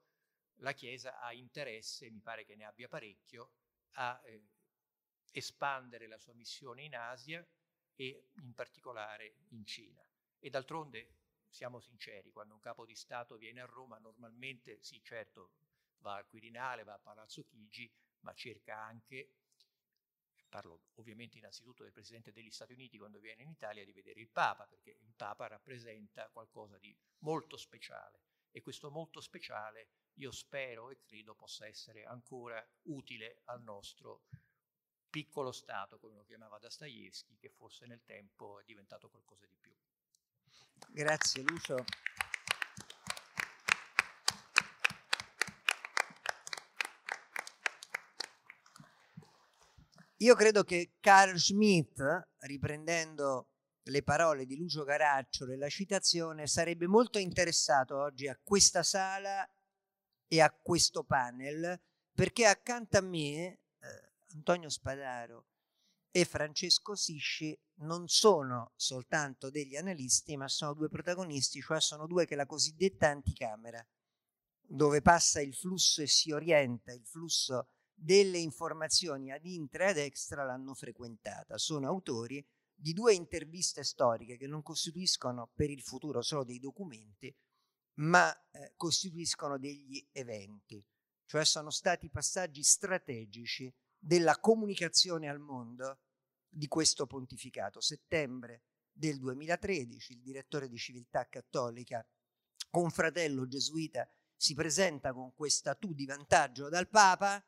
[0.59, 3.51] la Chiesa ha interesse, mi pare che ne abbia parecchio,
[3.93, 4.41] a eh,
[5.31, 7.45] espandere la sua missione in Asia
[7.95, 10.01] e in particolare in Cina.
[10.39, 11.13] E d'altronde,
[11.49, 15.51] siamo sinceri, quando un capo di Stato viene a Roma, normalmente sì, certo,
[15.99, 17.91] va al Quirinale, va a Palazzo Chigi,
[18.21, 19.31] ma cerca anche
[20.55, 24.29] parlo ovviamente innanzitutto del Presidente degli Stati Uniti quando viene in Italia, di vedere il
[24.29, 30.91] Papa, perché il Papa rappresenta qualcosa di molto speciale e questo molto speciale io spero
[30.91, 34.27] e credo possa essere ancora utile al nostro
[35.09, 39.73] piccolo Stato, come lo chiamava Dostoevsky, che forse nel tempo è diventato qualcosa di più.
[40.87, 41.83] Grazie Lucio.
[50.25, 52.01] Io credo che Carl Schmitt,
[52.39, 53.51] riprendendo
[53.83, 59.47] le parole di Lucio Caracciolo e la citazione, sarebbe molto interessato oggi a questa sala
[60.27, 61.79] e a questo panel,
[62.11, 63.59] perché accanto a me eh,
[64.33, 65.45] Antonio Spadaro
[66.09, 72.25] e Francesco Sisci non sono soltanto degli analisti, ma sono due protagonisti, cioè sono due
[72.25, 73.87] che la cosiddetta anticamera,
[74.59, 79.97] dove passa il flusso e si orienta il flusso delle informazioni ad intra e ad
[79.97, 81.57] extra l'hanno frequentata.
[81.57, 87.33] Sono autori di due interviste storiche che non costituiscono per il futuro solo dei documenti,
[87.95, 90.85] ma eh, costituiscono degli eventi,
[91.25, 95.99] cioè sono stati passaggi strategici della comunicazione al mondo
[96.49, 97.79] di questo pontificato.
[97.79, 102.05] Settembre del 2013 il direttore di Civiltà Cattolica,
[102.71, 107.43] un fratello gesuita, si presenta con questa tu di vantaggio dal Papa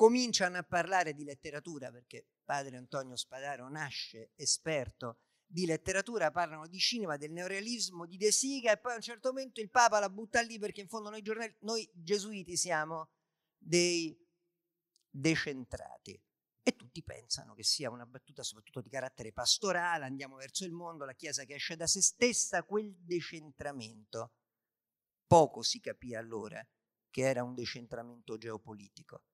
[0.00, 6.78] cominciano a parlare di letteratura perché padre Antonio Spadaro nasce esperto di letteratura, parlano di
[6.78, 10.08] cinema, del neorealismo, di De Sica e poi a un certo momento il Papa la
[10.08, 13.10] butta lì perché in fondo noi, giornali, noi gesuiti siamo
[13.58, 14.18] dei
[15.10, 16.18] decentrati
[16.62, 21.04] e tutti pensano che sia una battuta soprattutto di carattere pastorale, andiamo verso il mondo,
[21.04, 24.32] la Chiesa che esce da se stessa, quel decentramento.
[25.26, 26.66] Poco si capì allora
[27.10, 29.24] che era un decentramento geopolitico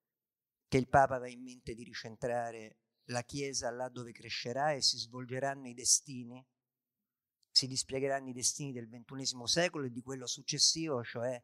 [0.69, 2.79] che il Papa aveva in mente di ricentrare
[3.11, 6.45] la Chiesa là dove crescerà e si svolgeranno i destini,
[7.51, 11.43] si dispiegheranno i destini del XXI secolo e di quello successivo, cioè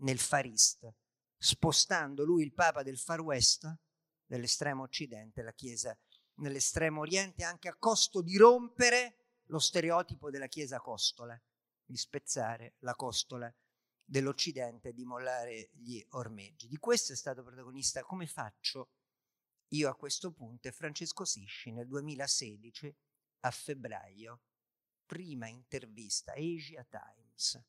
[0.00, 0.92] nel Far East,
[1.36, 3.72] spostando lui il Papa del Far West,
[4.26, 5.96] dell'estremo occidente, la Chiesa
[6.38, 11.40] nell'estremo oriente, anche a costo di rompere lo stereotipo della Chiesa costola,
[11.84, 13.52] di spezzare la costola
[14.08, 16.66] dell'Occidente di mollare gli ormeggi.
[16.66, 18.92] Di questo è stato protagonista come faccio
[19.72, 22.96] io a questo punto e Francesco Sisci nel 2016
[23.40, 24.40] a febbraio,
[25.04, 27.62] prima intervista Asia Times,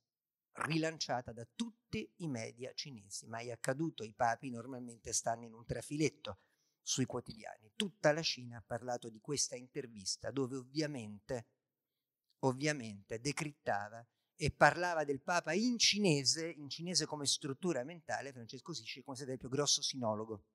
[0.53, 3.27] rilanciata da tutti i media cinesi.
[3.27, 6.39] Mai accaduto, i papi normalmente stanno in un trafiletto
[6.81, 7.73] sui quotidiani.
[7.75, 11.47] Tutta la Cina ha parlato di questa intervista dove ovviamente,
[12.39, 14.07] ovviamente decrittava
[14.41, 19.37] e parlava del Papa in cinese, in cinese come struttura mentale, Francesco Sisci considera il
[19.37, 20.45] più grosso sinologo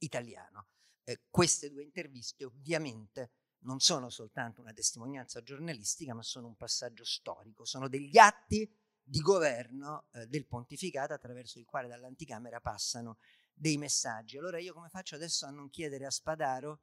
[0.00, 0.66] italiano.
[1.04, 7.02] Eh, queste due interviste ovviamente non sono soltanto una testimonianza giornalistica, ma sono un passaggio
[7.02, 8.70] storico, sono degli atti
[9.02, 13.16] di governo eh, del pontificato attraverso il quale dall'anticamera passano
[13.54, 14.36] dei messaggi.
[14.36, 16.82] Allora io come faccio adesso a non chiedere a Spadaro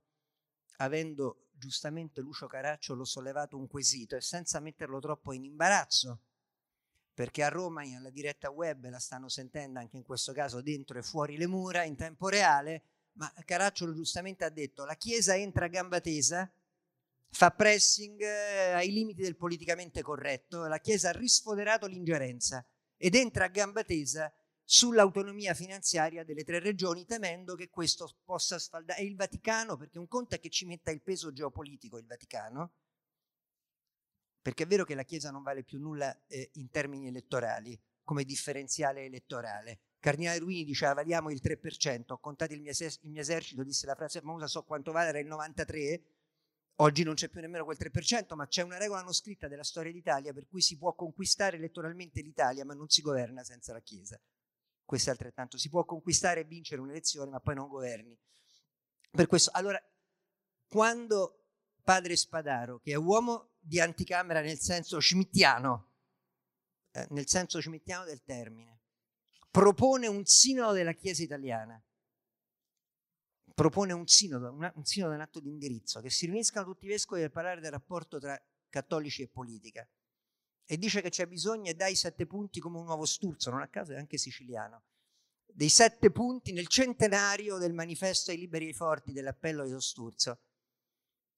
[0.82, 6.22] avendo giustamente Lucio Caracciolo sollevato un quesito e senza metterlo troppo in imbarazzo,
[7.13, 11.04] perché a Roma alla diretta web la stanno sentendo anche in questo caso dentro e
[11.04, 15.70] fuori le mura in tempo reale, ma Caracciolo giustamente ha detto la Chiesa entra a
[15.70, 16.50] gamba tesa,
[17.32, 22.65] fa pressing eh, ai limiti del politicamente corretto, la Chiesa ha risfoderato l'ingerenza
[22.96, 24.34] ed entra a gamba tesa
[24.71, 28.99] sull'autonomia finanziaria delle tre regioni, temendo che questo possa sfaldare.
[28.99, 32.73] E il Vaticano, perché un conto è che ci metta il peso geopolitico il Vaticano,
[34.39, 38.23] perché è vero che la Chiesa non vale più nulla eh, in termini elettorali, come
[38.23, 39.79] differenziale elettorale.
[39.99, 43.95] Cardinale Ruini diceva valiamo il 3%, ho contato il mio, il mio esercito, disse la
[43.95, 46.01] frase famosa, so quanto vale, era il 93%,
[46.75, 49.91] oggi non c'è più nemmeno quel 3%, ma c'è una regola non scritta della storia
[49.91, 54.21] d'Italia per cui si può conquistare elettoralmente l'Italia, ma non si governa senza la Chiesa.
[54.89, 58.17] Questo è altrettanto, si può conquistare e vincere un'elezione, ma poi non governi.
[59.12, 59.80] Per questo, allora,
[60.67, 61.43] quando
[61.84, 65.91] padre Spadaro, che è uomo di anticamera nel senso schmittiano,
[66.89, 68.82] eh, nel senso schmittiano del termine,
[69.52, 71.80] propone un sinodo della Chiesa italiana,
[73.54, 76.89] propone un sinodo, una, un sinodo un atto di indirizzo, che si riuniscano tutti i
[76.89, 78.36] vescovi per parlare del rapporto tra
[78.69, 79.88] cattolici e politica.
[80.71, 83.67] E dice che c'è bisogno e dai sette punti come un nuovo Sturzo, non a
[83.69, 84.84] caso è anche siciliano,
[85.47, 90.41] dei sette punti nel centenario del manifesto ai liberi e forti dell'appello di Sturzo.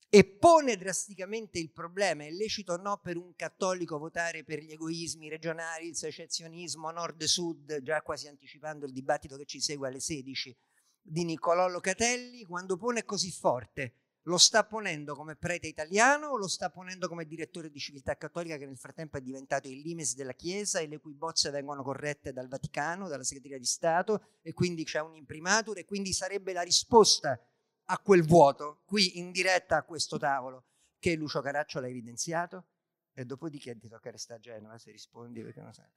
[0.10, 4.74] E pone drasticamente il problema, è lecito o no per un cattolico votare per gli
[4.74, 10.58] egoismi regionali, il secessionismo nord-sud, già quasi anticipando il dibattito che ci segue alle 16
[11.02, 16.48] di Niccolò Locatelli, quando pone così forte, lo sta ponendo come prete italiano o lo
[16.48, 20.34] sta ponendo come direttore di civiltà cattolica che nel frattempo è diventato il limes della
[20.34, 24.84] Chiesa e le cui bozze vengono corrette dal Vaticano, dalla Segreteria di Stato e quindi
[24.84, 27.40] c'è un imprimatur e quindi sarebbe la risposta
[27.86, 30.66] a quel vuoto, qui in diretta a questo tavolo,
[31.00, 32.68] che Lucio Caraccio l'ha evidenziato,
[33.14, 35.90] e dopodiché ti tocca restare a Genova se rispondi perché non sai.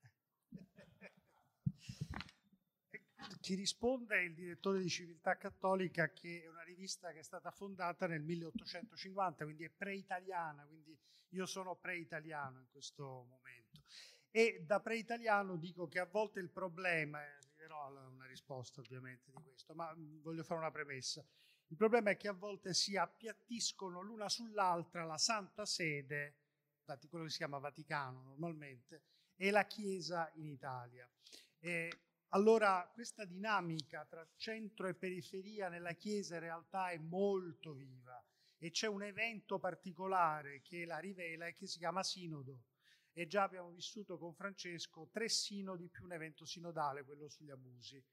[3.40, 8.06] Ti risponde il direttore di Civiltà Cattolica che è una rivista che è stata fondata
[8.06, 10.98] nel 1850, quindi è pre-italiana, quindi
[11.30, 13.82] io sono pre-italiano in questo momento.
[14.30, 19.42] E da pre-italiano dico che a volte il problema, arriverò a una risposta ovviamente di
[19.42, 21.24] questo, ma voglio fare una premessa.
[21.68, 26.36] Il problema è che a volte si appiattiscono l'una sull'altra la Santa Sede,
[27.08, 29.02] quello che si chiama Vaticano normalmente,
[29.36, 31.08] e la Chiesa in Italia.
[31.58, 31.98] E
[32.34, 38.22] allora questa dinamica tra centro e periferia nella Chiesa in realtà è molto viva
[38.58, 42.64] e c'è un evento particolare che la rivela e che si chiama Sinodo.
[43.12, 48.04] E già abbiamo vissuto con Francesco tre sinodi più un evento sinodale, quello sugli abusi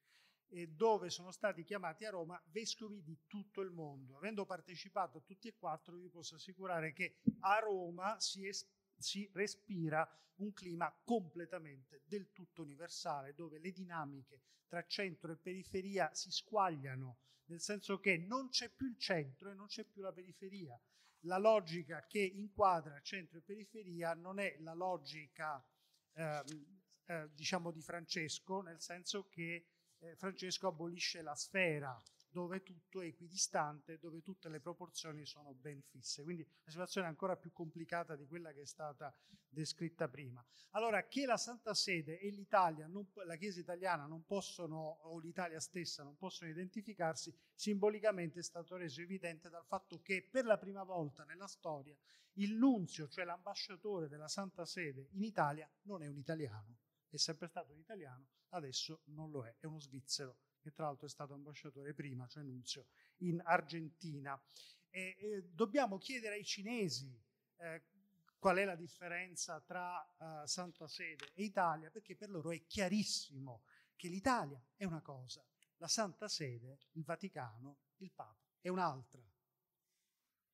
[0.67, 4.17] dove sono stati chiamati a Roma vescovi di tutto il mondo.
[4.17, 8.67] Avendo partecipato a tutti e quattro, vi posso assicurare che a Roma si, es-
[9.01, 16.13] si respira un clima completamente del tutto universale, dove le dinamiche tra centro e periferia
[16.13, 20.13] si squagliano, nel senso che non c'è più il centro e non c'è più la
[20.13, 20.79] periferia.
[21.25, 25.63] La logica che inquadra centro e periferia non è la logica,
[26.13, 26.43] eh,
[27.05, 29.67] eh, diciamo, di Francesco, nel senso che
[29.99, 32.01] eh, Francesco abolisce la sfera
[32.31, 36.23] dove tutto è equidistante, dove tutte le proporzioni sono ben fisse.
[36.23, 39.13] Quindi la situazione è ancora più complicata di quella che è stata
[39.49, 40.43] descritta prima.
[40.71, 45.59] Allora, che la Santa Sede e l'Italia, non, la Chiesa italiana non possono, o l'Italia
[45.59, 50.83] stessa non possono identificarsi, simbolicamente è stato reso evidente dal fatto che per la prima
[50.83, 51.95] volta nella storia
[52.35, 56.77] il nunzio, cioè l'ambasciatore della Santa Sede in Italia, non è un italiano,
[57.09, 61.07] è sempre stato un italiano, adesso non lo è, è uno svizzero che tra l'altro
[61.07, 62.85] è stato ambasciatore prima, cioè nunzio,
[63.17, 64.41] in Argentina.
[64.89, 67.17] E, e dobbiamo chiedere ai cinesi
[67.57, 67.83] eh,
[68.37, 73.63] qual è la differenza tra uh, Santa Sede e Italia, perché per loro è chiarissimo
[73.95, 75.45] che l'Italia è una cosa,
[75.77, 79.21] la Santa Sede, il Vaticano, il Papa è un'altra.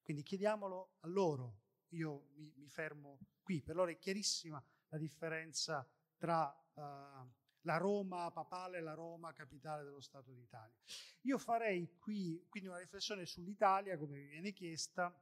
[0.01, 5.89] Quindi chiediamolo a loro, io mi, mi fermo qui, per loro è chiarissima la differenza
[6.17, 7.29] tra uh,
[7.67, 10.73] la Roma papale, la Roma capitale dello Stato d'Italia.
[11.23, 15.13] Io farei qui quindi una riflessione sull'Italia, come mi viene chiesta,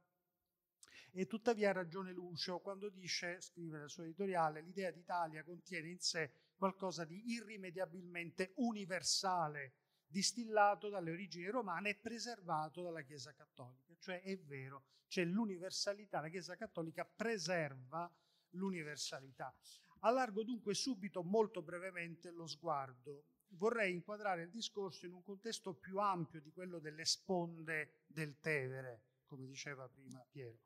[1.10, 5.98] e tuttavia ha ragione Lucio quando dice, scrive nel suo editoriale, l'idea d'Italia contiene in
[5.98, 9.72] sé qualcosa di irrimediabilmente universale,
[10.06, 13.92] distillato dalle origini romane e preservato dalla Chiesa Cattolica.
[13.98, 18.08] Cioè è vero, c'è l'universalità, la Chiesa Cattolica preserva
[18.50, 19.52] l'universalità.
[20.00, 23.24] Allargo dunque subito, molto brevemente, lo sguardo.
[23.48, 29.02] Vorrei inquadrare il discorso in un contesto più ampio di quello delle sponde del Tevere,
[29.24, 30.58] come diceva prima Piero.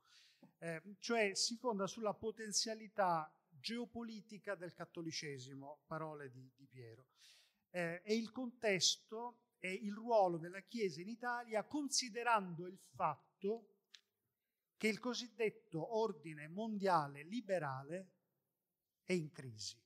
[0.59, 7.07] Eh, cioè si fonda sulla potenzialità geopolitica del cattolicesimo, parole di, di Piero.
[7.71, 13.77] Eh, e il contesto è il ruolo della Chiesa in Italia considerando il fatto
[14.77, 18.20] che il cosiddetto ordine mondiale liberale
[19.11, 19.77] è in crisi.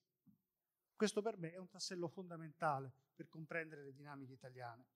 [0.95, 4.89] Questo per me è un tassello fondamentale per comprendere le dinamiche italiane.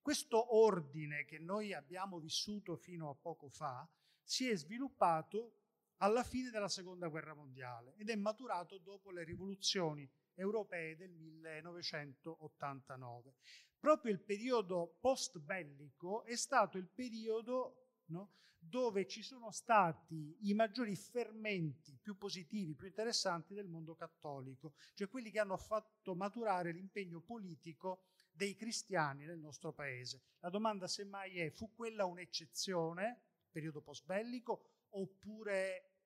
[0.00, 3.86] Questo ordine che noi abbiamo vissuto fino a poco fa
[4.22, 5.58] si è sviluppato
[5.98, 13.34] alla fine della seconda guerra mondiale ed è maturato dopo le rivoluzioni europee del 1989.
[13.78, 20.54] Proprio il periodo post bellico è stato il periodo no, dove ci sono stati i
[20.54, 26.72] maggiori fermenti più positivi, più interessanti del mondo cattolico, cioè quelli che hanno fatto maturare
[26.72, 30.22] l'impegno politico dei cristiani nel nostro paese.
[30.40, 35.98] La domanda semmai è, fu quella un'eccezione, periodo post bellico, oppure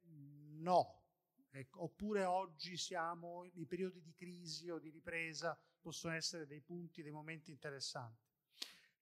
[0.58, 1.02] no?
[1.50, 7.02] Ecco, oppure oggi siamo in periodi di crisi o di ripresa, possono essere dei punti,
[7.02, 8.27] dei momenti interessanti.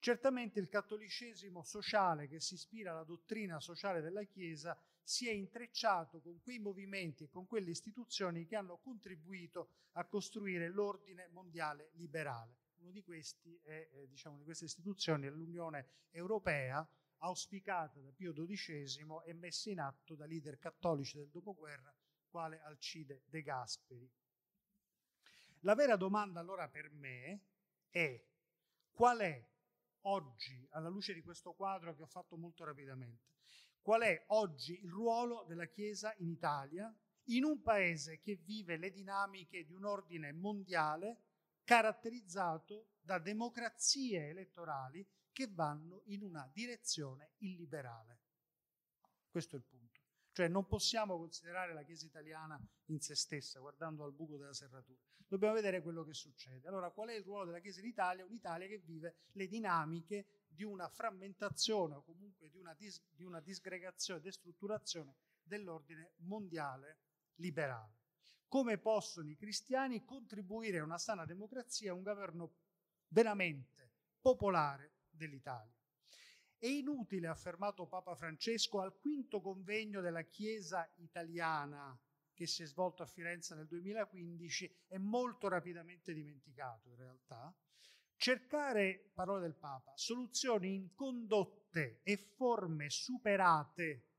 [0.07, 6.21] Certamente il cattolicesimo sociale che si ispira alla dottrina sociale della Chiesa si è intrecciato
[6.21, 12.55] con quei movimenti e con quelle istituzioni che hanno contribuito a costruire l'ordine mondiale liberale.
[12.77, 13.03] Uno di
[13.65, 16.89] è, eh, diciamo, di queste istituzioni è l'Unione Europea,
[17.23, 21.93] auspicata da Pio XII e messa in atto da leader cattolici del dopoguerra,
[22.29, 24.09] quale Alcide De Gasperi.
[25.63, 27.41] La vera domanda allora per me
[27.91, 28.25] è
[28.93, 29.55] qual è
[30.09, 33.35] oggi, alla luce di questo quadro che ho fatto molto rapidamente,
[33.81, 36.93] qual è oggi il ruolo della Chiesa in Italia,
[37.29, 41.23] in un paese che vive le dinamiche di un ordine mondiale
[41.65, 48.21] caratterizzato da democrazie elettorali che vanno in una direzione illiberale.
[49.29, 49.86] Questo è il punto.
[50.37, 54.99] Cioè non possiamo considerare la Chiesa italiana in se stessa, guardando al buco della serratura.
[55.27, 56.69] Dobbiamo vedere quello che succede.
[56.69, 58.27] Allora, qual è il ruolo della Chiesa in Italia?
[58.27, 63.41] Un'Italia che vive le dinamiche di una frammentazione o comunque di una, dis- di una
[63.41, 66.99] disgregazione, destrutturazione dell'ordine mondiale
[67.37, 67.95] liberale.
[68.47, 72.57] Come possono i cristiani contribuire a una sana democrazia, a un governo
[73.09, 75.76] veramente popolare dell'Italia?
[76.59, 81.99] È inutile, ha affermato Papa Francesco al quinto convegno della Chiesa italiana
[82.33, 87.55] che si è svolto a Firenze nel 2015 e molto rapidamente dimenticato in realtà,
[88.17, 94.11] cercare, parole del Papa, soluzioni in condotte e forme superate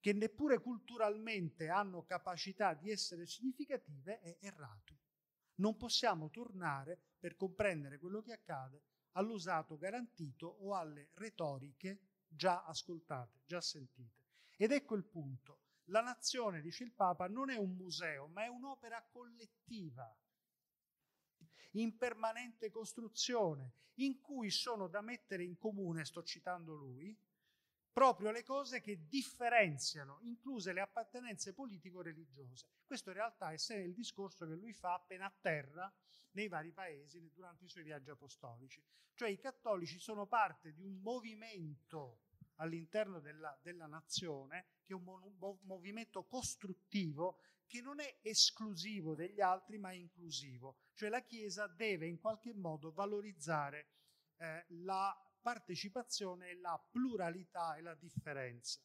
[0.00, 4.98] che neppure culturalmente hanno capacità di essere significative è errato.
[5.56, 8.82] Non possiamo tornare per comprendere quello che accade
[9.12, 14.20] all'usato garantito o alle retoriche già ascoltate, già sentite.
[14.56, 15.58] Ed ecco il punto.
[15.86, 20.14] La nazione, dice il Papa, non è un museo, ma è un'opera collettiva,
[21.72, 27.16] in permanente costruzione, in cui sono da mettere in comune, sto citando lui,
[27.92, 32.66] proprio le cose che differenziano, incluse le appartenenze politico-religiose.
[32.86, 35.92] Questo in realtà è il discorso che lui fa appena a terra
[36.32, 38.82] nei vari paesi durante i suoi viaggi apostolici.
[39.14, 42.20] Cioè i cattolici sono parte di un movimento
[42.56, 45.04] all'interno della, della nazione che è un
[45.38, 50.76] mo- movimento costruttivo che non è esclusivo degli altri ma è inclusivo.
[50.94, 53.86] Cioè la Chiesa deve in qualche modo valorizzare
[54.36, 58.80] eh, la partecipazione e la pluralità e la differenza.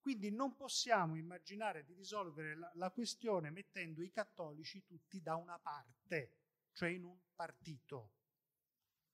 [0.00, 5.58] Quindi non possiamo immaginare di risolvere la, la questione mettendo i cattolici tutti da una
[5.58, 6.38] parte,
[6.72, 8.14] cioè in un partito.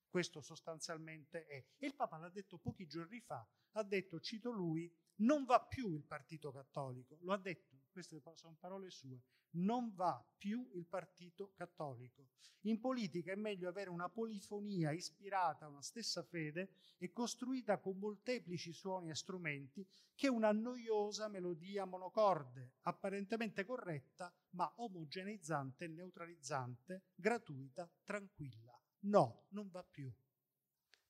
[0.09, 1.67] Questo sostanzialmente è.
[1.77, 5.93] E il Papa l'ha detto pochi giorni fa, ha detto, cito lui, non va più
[5.93, 9.23] il partito cattolico, lo ha detto, queste sono parole sue,
[9.53, 12.29] non va più il partito cattolico.
[12.67, 17.97] In politica è meglio avere una polifonia ispirata a una stessa fede e costruita con
[17.97, 27.89] molteplici suoni e strumenti che una noiosa melodia monocorde, apparentemente corretta, ma omogeneizzante, neutralizzante, gratuita,
[28.05, 28.79] tranquilla.
[29.05, 30.13] No, non va più.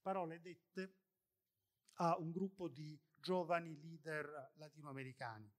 [0.00, 0.94] Parole dette
[1.94, 5.50] a un gruppo di giovani leader latinoamericani.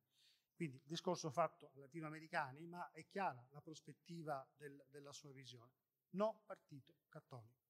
[0.58, 5.72] Quindi discorso fatto latinoamericani, ma è chiara la prospettiva del, della sua visione.
[6.16, 7.66] No partito cattolico.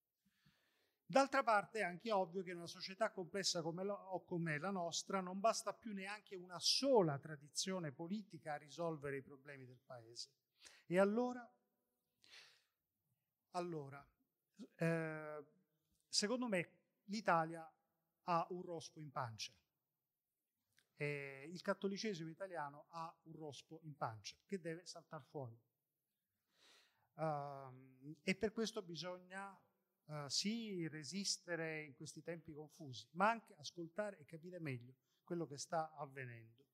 [1.05, 5.19] D'altra parte è anche ovvio che in una società complessa come, lo, come la nostra
[5.19, 10.29] non basta più neanche una sola tradizione politica a risolvere i problemi del paese.
[10.85, 11.45] E allora,
[13.51, 14.05] allora
[14.75, 15.45] eh,
[16.07, 16.71] secondo me
[17.05, 17.69] l'Italia
[18.23, 19.51] ha un rospo in pancia
[20.97, 25.57] eh, il cattolicesimo italiano ha un rospo in pancia che deve saltare fuori.
[27.13, 29.49] Uh, e per questo bisogna
[30.05, 35.57] uh, sì resistere in questi tempi confusi, ma anche ascoltare e capire meglio quello che
[35.57, 36.65] sta avvenendo.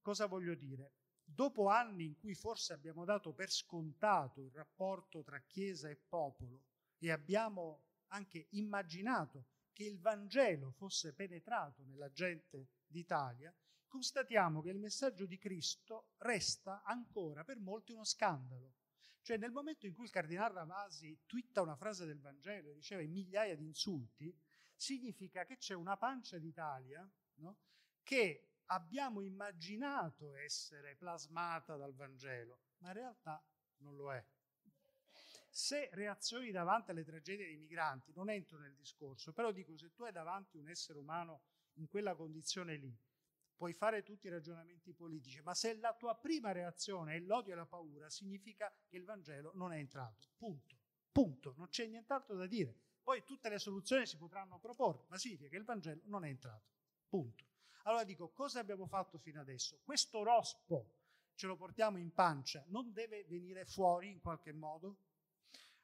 [0.00, 0.92] Cosa voglio dire?
[1.24, 6.64] Dopo anni in cui forse abbiamo dato per scontato il rapporto tra Chiesa e popolo
[6.98, 13.52] e abbiamo anche immaginato che il Vangelo fosse penetrato nella gente d'Italia,
[13.88, 18.74] constatiamo che il messaggio di Cristo resta ancora per molti uno scandalo.
[19.22, 23.06] Cioè nel momento in cui il cardinale Ravasi twitta una frase del Vangelo e riceve
[23.06, 24.36] migliaia di insulti,
[24.74, 27.58] significa che c'è una pancia d'Italia no?
[28.02, 33.44] che abbiamo immaginato essere plasmata dal Vangelo, ma in realtà
[33.78, 34.24] non lo è.
[35.50, 40.04] Se reazioni davanti alle tragedie dei migranti, non entro nel discorso, però dico se tu
[40.04, 41.42] hai davanti un essere umano
[41.74, 42.96] in quella condizione lì,
[43.54, 47.56] puoi fare tutti i ragionamenti politici, ma se la tua prima reazione è l'odio e
[47.56, 50.30] la paura, significa che il Vangelo non è entrato.
[50.36, 50.76] Punto.
[51.12, 51.54] Punto.
[51.56, 52.74] Non c'è nient'altro da dire.
[53.02, 56.70] Poi tutte le soluzioni si potranno proporre, ma significa che il Vangelo non è entrato.
[57.08, 57.44] Punto.
[57.84, 59.80] Allora dico, cosa abbiamo fatto fino adesso?
[59.84, 60.94] Questo rospo
[61.34, 64.96] ce lo portiamo in pancia, non deve venire fuori in qualche modo?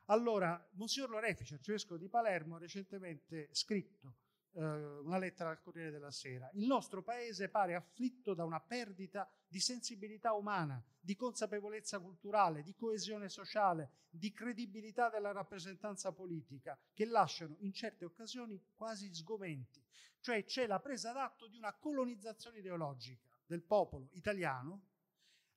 [0.06, 4.14] Allora, Monsignor Lorefice, arcivescovo di Palermo, ha recentemente scritto
[4.52, 6.50] eh, una lettera al Corriere della Sera.
[6.54, 12.74] Il nostro paese pare afflitto da una perdita di sensibilità umana, di consapevolezza culturale, di
[12.74, 19.82] coesione sociale, di credibilità della rappresentanza politica, che lasciano in certe occasioni quasi sgomenti.
[20.20, 24.82] Cioè c'è la presa d'atto di una colonizzazione ideologica del popolo italiano,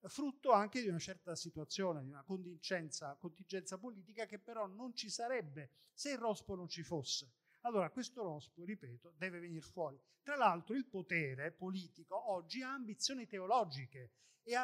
[0.03, 5.09] frutto anche di una certa situazione, di una contingenza, contingenza politica che però non ci
[5.09, 7.31] sarebbe se il rospo non ci fosse.
[7.61, 9.99] Allora questo rospo, ripeto, deve venire fuori.
[10.23, 14.55] Tra l'altro il potere politico oggi ha ambizioni teologiche e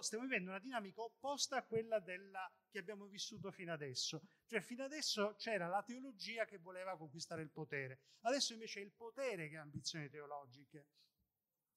[0.00, 4.22] stiamo vivendo una dinamica opposta a quella della, che abbiamo vissuto fino adesso.
[4.46, 8.92] Cioè fino adesso c'era la teologia che voleva conquistare il potere, adesso invece è il
[8.92, 10.86] potere che ha ambizioni teologiche.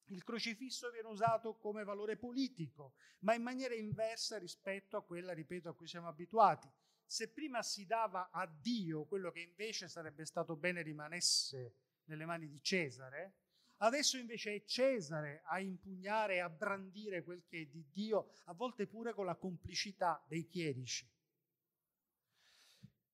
[0.08, 5.68] Il crocifisso viene usato come valore politico, ma in maniera inversa rispetto a quella, ripeto,
[5.68, 6.68] a cui siamo abituati
[7.06, 12.48] se prima si dava a Dio quello che invece sarebbe stato bene rimanesse nelle mani
[12.48, 13.36] di Cesare,
[13.78, 18.54] adesso invece è Cesare a impugnare e a brandire quel che è di Dio, a
[18.54, 21.08] volte pure con la complicità dei chierici.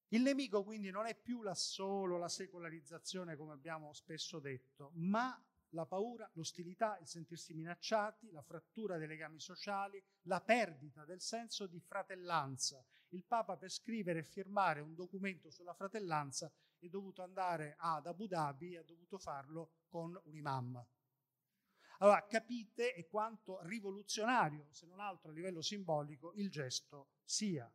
[0.09, 5.43] Il nemico quindi non è più la solo la secolarizzazione, come abbiamo spesso detto, ma
[5.71, 11.67] la paura, l'ostilità, il sentirsi minacciati, la frattura dei legami sociali, la perdita del senso
[11.67, 12.85] di fratellanza.
[13.13, 18.27] Il Papa per scrivere e firmare un documento sulla fratellanza è dovuto andare ad Abu
[18.27, 20.85] Dhabi e ha dovuto farlo con un imam.
[21.99, 27.71] Allora capite quanto rivoluzionario, se non altro a livello simbolico, il gesto sia.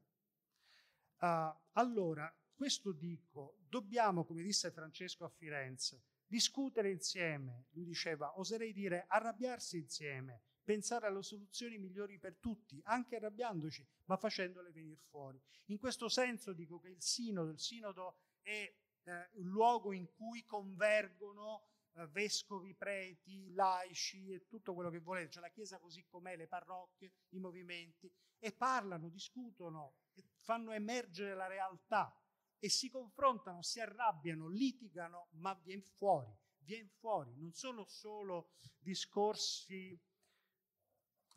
[1.20, 8.74] Uh, allora, questo dico, dobbiamo, come disse Francesco a Firenze, discutere insieme, lui diceva, oserei
[8.74, 15.42] dire arrabbiarsi insieme, pensare alle soluzioni migliori per tutti, anche arrabbiandoci, ma facendole venire fuori.
[15.68, 18.70] In questo senso dico che il sinodo, il sinodo è
[19.04, 25.30] eh, un luogo in cui convergono eh, vescovi, preti, laici e tutto quello che volete,
[25.30, 30.00] cioè la Chiesa così com'è, le parrocchie, i movimenti, e parlano, discutono,
[30.42, 32.14] fanno emergere la realtà
[32.60, 37.34] e si confrontano, si arrabbiano, litigano, ma viene fuori, viene fuori.
[37.38, 39.98] Non sono solo discorsi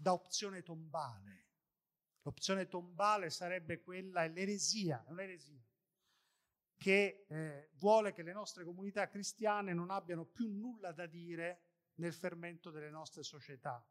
[0.01, 1.49] da opzione tombale.
[2.23, 5.63] L'opzione tombale sarebbe quella, è l'eresia, è un'eresia,
[6.77, 11.65] che eh, vuole che le nostre comunità cristiane non abbiano più nulla da dire
[11.97, 13.87] nel fermento delle nostre società.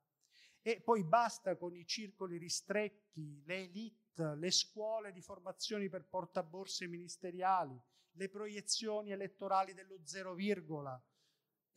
[0.61, 6.87] E poi basta con i circoli ristretti, le elite le scuole di formazione per portaborse
[6.87, 7.79] ministeriali,
[8.11, 11.01] le proiezioni elettorali dello zero virgola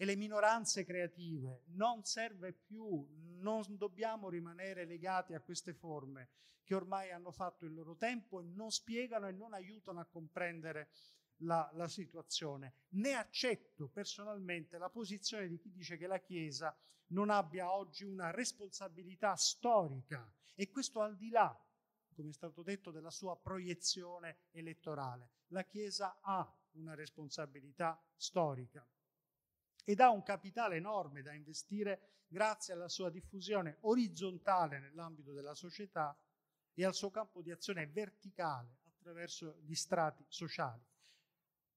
[0.03, 1.63] e le minoranze creative.
[1.67, 3.07] Non serve più,
[3.39, 6.31] non dobbiamo rimanere legati a queste forme
[6.65, 10.91] che ormai hanno fatto il loro tempo e non spiegano e non aiutano a comprendere
[11.43, 12.75] la, la, situazione.
[12.95, 16.77] Ne accetto personalmente la posizione di chi dice che la Chiesa
[17.11, 21.57] non abbia oggi una responsabilità storica e questo al di là
[22.13, 25.31] come è stato detto, della sua proiezione elettorale.
[25.53, 28.85] La Chiesa ha una responsabilità storica
[29.85, 36.17] ed ha un capitale enorme da investire grazie alla sua diffusione orizzontale nell'ambito della società
[36.75, 40.83] e al suo campo di azione verticale attraverso gli strati sociali.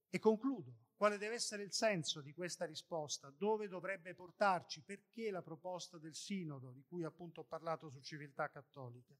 [0.09, 5.41] E concludo, quale deve essere il senso di questa risposta, dove dovrebbe portarci, perché la
[5.41, 9.13] proposta del sinodo di cui appunto ho parlato su civiltà cattolica.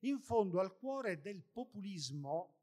[0.00, 2.57] In fondo al cuore del populismo,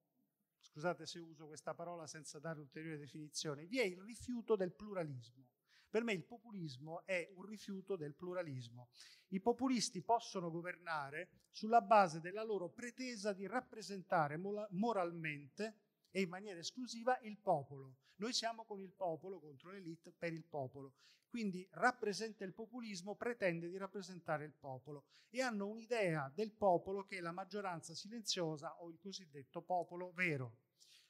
[0.76, 5.48] scusate se uso questa parola senza dare ulteriori definizioni, vi è il rifiuto del pluralismo.
[5.90, 8.90] Per me il populismo è un rifiuto del pluralismo.
[9.30, 14.38] I populisti possono governare sulla base della loro pretesa di rappresentare
[14.72, 15.78] moralmente
[16.12, 17.96] e in maniera esclusiva il popolo.
[18.18, 20.96] Noi siamo con il popolo, contro l'elite, per il popolo.
[21.30, 27.18] Quindi rappresenta il populismo, pretende di rappresentare il popolo e hanno un'idea del popolo che
[27.18, 30.64] è la maggioranza silenziosa o il cosiddetto popolo vero.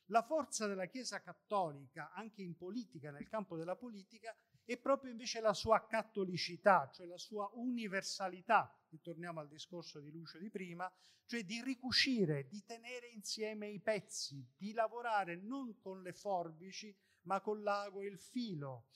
[0.10, 5.40] La forza della Chiesa cattolica, anche in politica, nel campo della politica, è proprio invece
[5.42, 10.92] la sua cattolicità, cioè la sua universalità, ritorniamo al discorso di Lucio di prima,
[11.26, 17.42] cioè di ricucire, di tenere insieme i pezzi, di lavorare non con le forbici, ma
[17.42, 18.88] con l'ago e il filo.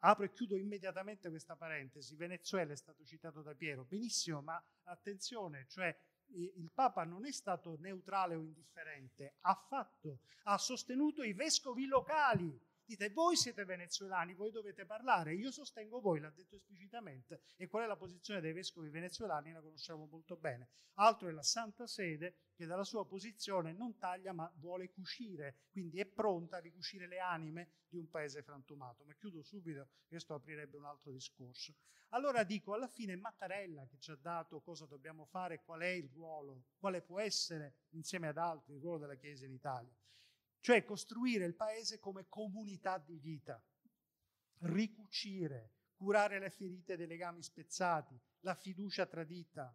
[0.00, 2.16] Apro e chiudo immediatamente questa parentesi.
[2.16, 5.94] Venezuela è stato citato da Piero, benissimo, ma attenzione, cioè
[6.32, 12.58] il Papa non è stato neutrale o indifferente, ha, fatto, ha sostenuto i vescovi locali
[12.90, 17.84] Dite, voi siete venezuelani, voi dovete parlare, io sostengo voi, l'ha detto esplicitamente, e qual
[17.84, 20.70] è la posizione dei vescovi venezuelani la conosciamo molto bene.
[20.94, 26.00] Altro è la Santa Sede che dalla sua posizione non taglia ma vuole cucire, quindi
[26.00, 29.04] è pronta a ricucire le anime di un paese frantumato.
[29.04, 31.76] Ma chiudo subito, questo aprirebbe un altro discorso.
[32.08, 36.10] Allora dico, alla fine Mattarella che ci ha dato cosa dobbiamo fare, qual è il
[36.12, 39.94] ruolo, quale può essere insieme ad altri il ruolo della Chiesa in Italia
[40.60, 43.62] cioè costruire il paese come comunità di vita,
[44.60, 49.74] ricucire, curare le ferite dei legami spezzati, la fiducia tradita.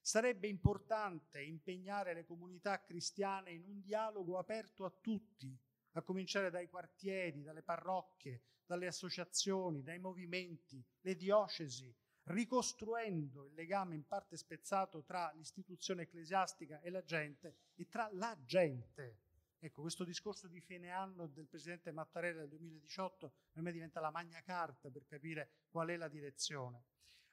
[0.00, 5.56] Sarebbe importante impegnare le comunità cristiane in un dialogo aperto a tutti,
[5.92, 13.96] a cominciare dai quartieri, dalle parrocchie, dalle associazioni, dai movimenti, le diocesi, ricostruendo il legame
[13.96, 19.18] in parte spezzato tra l'istituzione ecclesiastica e la gente e tra la gente
[19.62, 24.10] Ecco, questo discorso di fine anno del presidente Mattarella del 2018 per me diventa la
[24.10, 26.84] magna carta per capire qual è la direzione.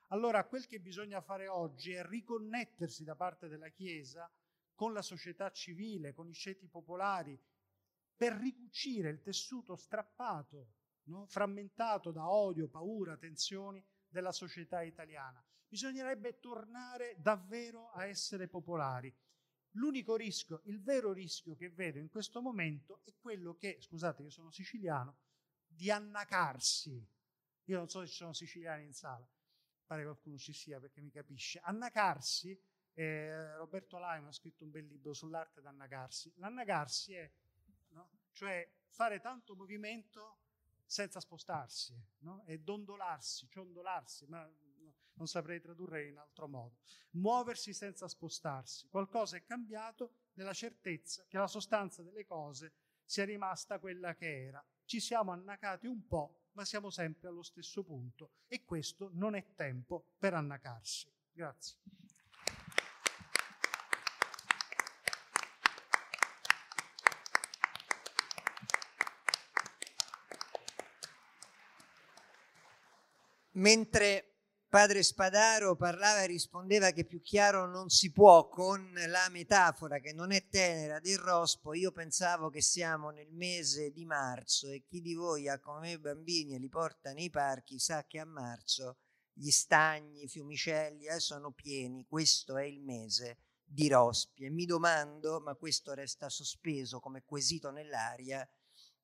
[0.10, 4.30] Allora, quel che bisogna fare oggi è riconnettersi da parte della Chiesa
[4.76, 7.42] con la società civile, con i ceti popolari,
[8.14, 10.74] per ricucire il tessuto strappato,
[11.04, 11.28] no?
[11.28, 15.42] frammentato da odio, paura, tensioni della società italiana.
[15.66, 19.16] Bisognerebbe tornare davvero a essere popolari.
[19.72, 24.30] L'unico rischio, il vero rischio che vedo in questo momento è quello che, scusate, io
[24.30, 25.18] sono siciliano,
[25.66, 27.06] di annacarsi.
[27.66, 29.28] Io non so se ci sono siciliani in sala,
[29.86, 31.60] pare qualcuno ci sia perché mi capisce.
[31.60, 32.60] Annacarsi,
[32.94, 36.34] eh, Roberto Laimo ha scritto un bel libro sull'arte d'annacarsi.
[36.38, 37.32] L'annacarsi è,
[37.90, 38.12] no?
[38.32, 40.40] cioè fare tanto movimento
[40.86, 42.44] senza spostarsi, no?
[42.46, 44.50] e dondolarsi, ciondolarsi, ma
[45.18, 46.78] non saprei tradurre in altro modo.
[47.12, 48.88] Muoversi senza spostarsi.
[48.88, 54.64] Qualcosa è cambiato nella certezza che la sostanza delle cose sia rimasta quella che era.
[54.86, 59.54] Ci siamo annacati un po', ma siamo sempre allo stesso punto e questo non è
[59.54, 61.12] tempo per annacarsi.
[61.32, 61.78] Grazie.
[73.58, 74.37] Mentre
[74.78, 80.14] padre Spadaro parlava e rispondeva che più chiaro non si può con la metafora che
[80.14, 85.02] non è tenera del rospo, io pensavo che siamo nel mese di marzo e chi
[85.02, 88.98] di voi ha come me bambini e li porta nei parchi sa che a marzo
[89.34, 94.44] gli stagni, i fiumicelli eh, sono pieni, questo è il mese di rospi.
[94.44, 98.48] E mi domando, ma questo resta sospeso come quesito nell'aria,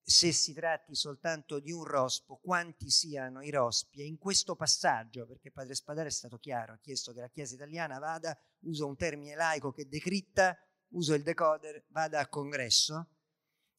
[0.06, 4.02] se si tratti soltanto di un rospo, quanti siano i rospi.
[4.02, 7.56] E in questo passaggio, perché Padre Spadare è stato chiaro, ha chiesto che la Chiesa
[7.56, 10.58] italiana vada, uso un termine laico che decritta,
[10.90, 13.08] uso il decoder, vada a congresso,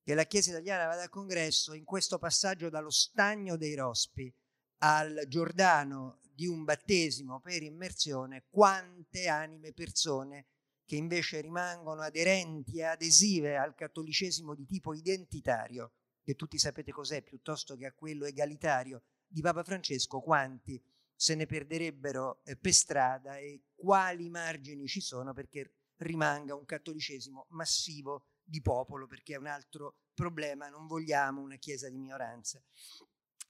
[0.02, 4.34] che la Chiesa italiana vada a congresso, in questo passaggio dallo stagno dei rospi
[4.78, 10.46] al Giordano di un battesimo per immersione, quante anime persone
[10.86, 15.92] che invece rimangono aderenti e adesive al cattolicesimo di tipo identitario
[16.24, 20.82] che tutti sapete cos'è, piuttosto che a quello egalitario di Papa Francesco, quanti
[21.14, 27.46] se ne perderebbero eh, per strada e quali margini ci sono perché rimanga un cattolicesimo
[27.50, 32.62] massivo di popolo, perché è un altro problema, non vogliamo una chiesa di minoranza.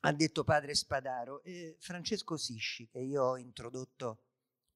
[0.00, 4.24] Ha detto padre Spadaro, eh, Francesco Sisci, che io ho introdotto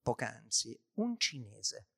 [0.00, 1.88] poc'anzi, un cinese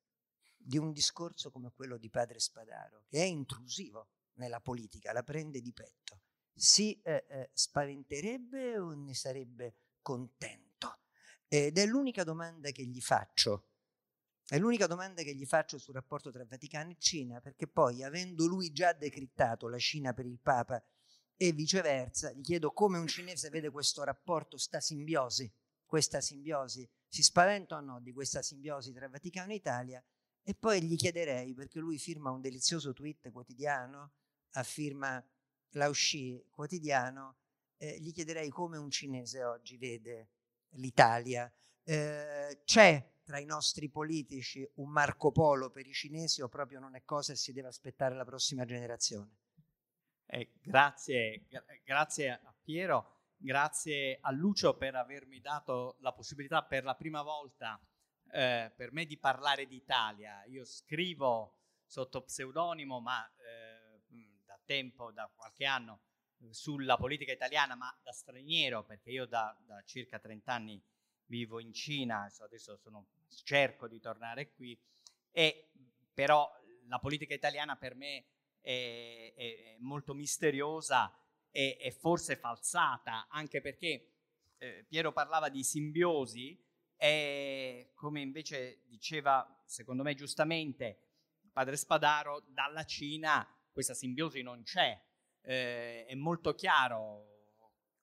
[0.57, 5.61] di un discorso come quello di padre Spadaro, che è intrusivo, nella politica, la prende
[5.61, 6.21] di petto
[6.61, 10.99] si eh, eh, spaventerebbe o ne sarebbe contento?
[11.47, 13.67] Ed è l'unica domanda che gli faccio.
[14.45, 18.45] È l'unica domanda che gli faccio sul rapporto tra Vaticano e Cina, perché poi, avendo
[18.45, 20.83] lui già decrittato la Cina per il Papa
[21.35, 25.51] e viceversa, gli chiedo come un cinese vede questo rapporto, sta simbiosi,
[25.85, 30.05] questa simbiosi, si spaventa o no di questa simbiosi tra Vaticano e Italia?
[30.43, 34.11] E poi gli chiederei, perché lui firma un delizioso tweet quotidiano,
[34.53, 35.23] a firma
[35.75, 37.37] Lausci quotidiano,
[37.77, 40.29] eh, gli chiederei come un cinese oggi vede
[40.75, 41.51] l'Italia.
[41.83, 46.95] Eh, c'è tra i nostri politici un Marco Polo per i cinesi o proprio non
[46.95, 49.37] è cosa e si deve aspettare la prossima generazione?
[50.25, 51.45] Eh, grazie,
[51.83, 57.79] grazie a Piero, grazie a Lucio per avermi dato la possibilità per la prima volta
[58.31, 60.43] eh, per me di parlare d'Italia.
[60.45, 63.70] Io scrivo sotto pseudonimo, ma eh,
[64.71, 65.99] tempo, da qualche anno,
[66.49, 70.81] sulla politica italiana, ma da straniero, perché io da, da circa 30 anni
[71.25, 73.07] vivo in Cina, adesso sono,
[73.43, 74.79] cerco di tornare qui,
[75.31, 75.71] e
[76.13, 76.49] però
[76.87, 78.25] la politica italiana per me
[78.61, 81.13] è, è molto misteriosa
[81.51, 84.13] e, e, forse falsata, anche perché
[84.57, 86.57] eh, Piero parlava di simbiosi
[86.95, 90.97] e come invece diceva, secondo me giustamente,
[91.51, 94.99] padre Spadaro, dalla Cina questa simbiosi non c'è,
[95.41, 97.31] eh, è molto chiaro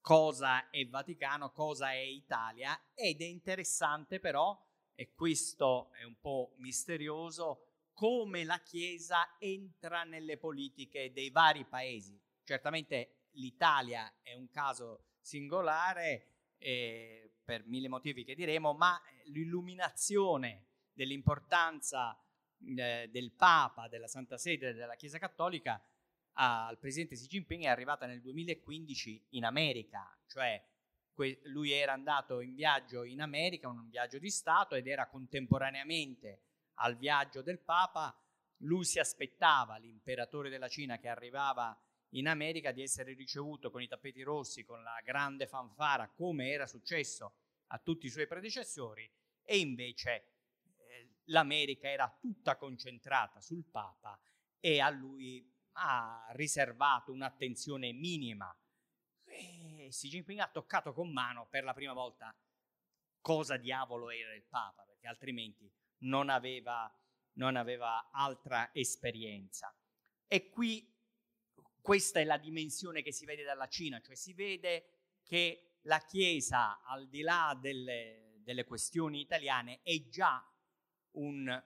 [0.00, 4.58] cosa è Vaticano, cosa è Italia ed è interessante però,
[4.94, 12.18] e questo è un po' misterioso, come la Chiesa entra nelle politiche dei vari paesi.
[12.42, 22.18] Certamente l'Italia è un caso singolare eh, per mille motivi che diremo, ma l'illuminazione dell'importanza
[22.76, 25.82] eh, del Papa, della Santa Sede, della Chiesa Cattolica
[26.40, 30.64] al presidente Xi Jinping è arrivata nel 2015 in America, cioè
[31.44, 36.42] lui era andato in viaggio in America, un viaggio di Stato ed era contemporaneamente
[36.74, 38.16] al viaggio del Papa,
[38.58, 41.76] lui si aspettava, l'imperatore della Cina che arrivava
[42.10, 46.68] in America, di essere ricevuto con i tappeti rossi, con la grande fanfara, come era
[46.68, 47.34] successo
[47.68, 49.10] a tutti i suoi predecessori,
[49.42, 50.37] e invece
[51.28, 54.20] l'America era tutta concentrata sul Papa
[54.60, 58.54] e a lui ha riservato un'attenzione minima.
[59.24, 62.34] E Xi Jinping ha toccato con mano per la prima volta
[63.20, 66.90] cosa diavolo era il Papa, perché altrimenti non aveva,
[67.34, 69.74] non aveva altra esperienza.
[70.26, 70.96] E qui
[71.80, 76.82] questa è la dimensione che si vede dalla Cina, cioè si vede che la Chiesa,
[76.82, 80.42] al di là delle, delle questioni italiane, è già
[81.18, 81.62] un,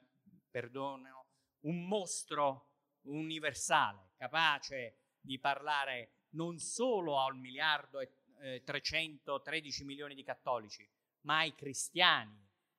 [0.51, 1.27] perdono,
[1.61, 2.71] un mostro
[3.03, 10.89] universale, capace di parlare non solo a un miliardo e eh, 313 milioni di cattolici,
[11.23, 12.37] ma ai cristiani,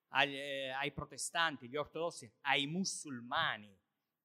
[0.09, 3.75] ai, eh, ai protestanti, agli ortodossi, ai musulmani.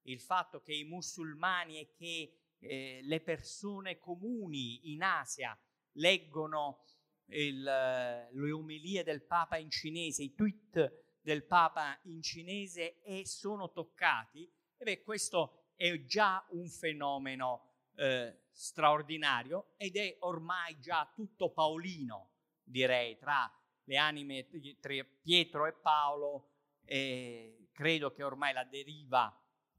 [0.03, 5.57] Il fatto che i musulmani e che eh, le persone comuni in Asia
[5.93, 6.85] leggono
[7.27, 13.71] il, le omelie del Papa in cinese, i tweet del Papa in cinese e sono
[13.71, 21.51] toccati, e beh, questo è già un fenomeno eh, straordinario ed è ormai già tutto
[21.51, 22.31] paolino,
[22.63, 23.53] direi, tra
[23.85, 24.49] le anime
[24.81, 26.53] tra Pietro e Paolo.
[26.87, 29.31] E credo che ormai la deriva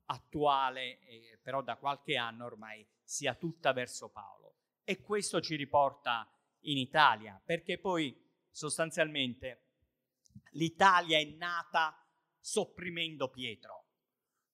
[0.05, 4.53] attuale, eh, però da qualche anno ormai, sia tutta verso Paolo.
[4.83, 6.31] E questo ci riporta
[6.65, 8.15] in Italia, perché poi
[8.51, 9.68] sostanzialmente
[10.51, 11.95] l'Italia è nata
[12.39, 13.87] sopprimendo Pietro,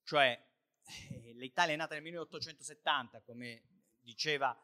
[0.03, 0.39] cioè
[0.85, 3.63] eh, l'Italia è nata nel 1870, come
[3.99, 4.57] diceva,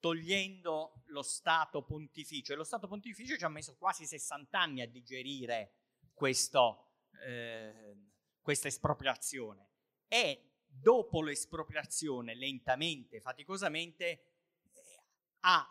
[0.00, 2.52] togliendo lo Stato pontificio.
[2.52, 5.74] E lo Stato pontificio ci ha messo quasi 60 anni a digerire
[6.14, 7.96] questo, eh,
[8.40, 9.68] questa espropriazione.
[10.08, 15.02] E dopo l'espropriazione lentamente, faticosamente, eh,
[15.40, 15.70] ha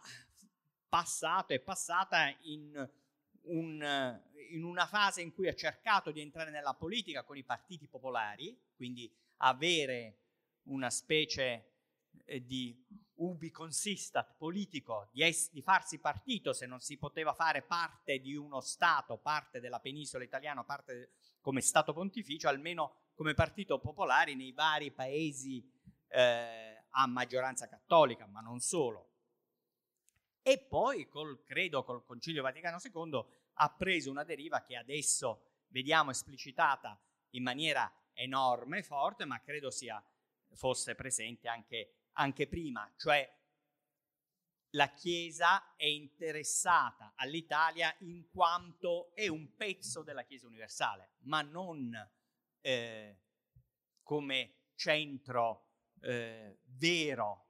[0.87, 2.89] passato, è passata in,
[3.47, 7.87] un, in una fase in cui ha cercato di entrare nella politica con i partiti
[7.87, 10.19] popolari, quindi avere
[10.63, 11.73] una specie
[12.25, 12.83] eh, di
[13.15, 18.35] ubi consistat politico, di, es- di, farsi partito se non si poteva fare parte di
[18.35, 24.51] uno Stato, parte della penisola italiana, parte come Stato pontificio, almeno come partito popolare nei
[24.51, 25.63] vari paesi
[26.09, 29.14] eh, a maggioranza cattolica, ma non solo.
[30.47, 36.11] E poi, col, credo, col Concilio Vaticano II ha preso una deriva che adesso vediamo
[36.11, 39.99] esplicitata in maniera enorme, forte, ma credo sia,
[40.53, 43.27] fosse presente anche, anche prima, cioè
[44.75, 51.91] la Chiesa è interessata all'Italia in quanto è un pezzo della Chiesa universale, ma non
[52.61, 53.19] eh,
[54.03, 55.69] come centro
[56.01, 57.44] eh, vero,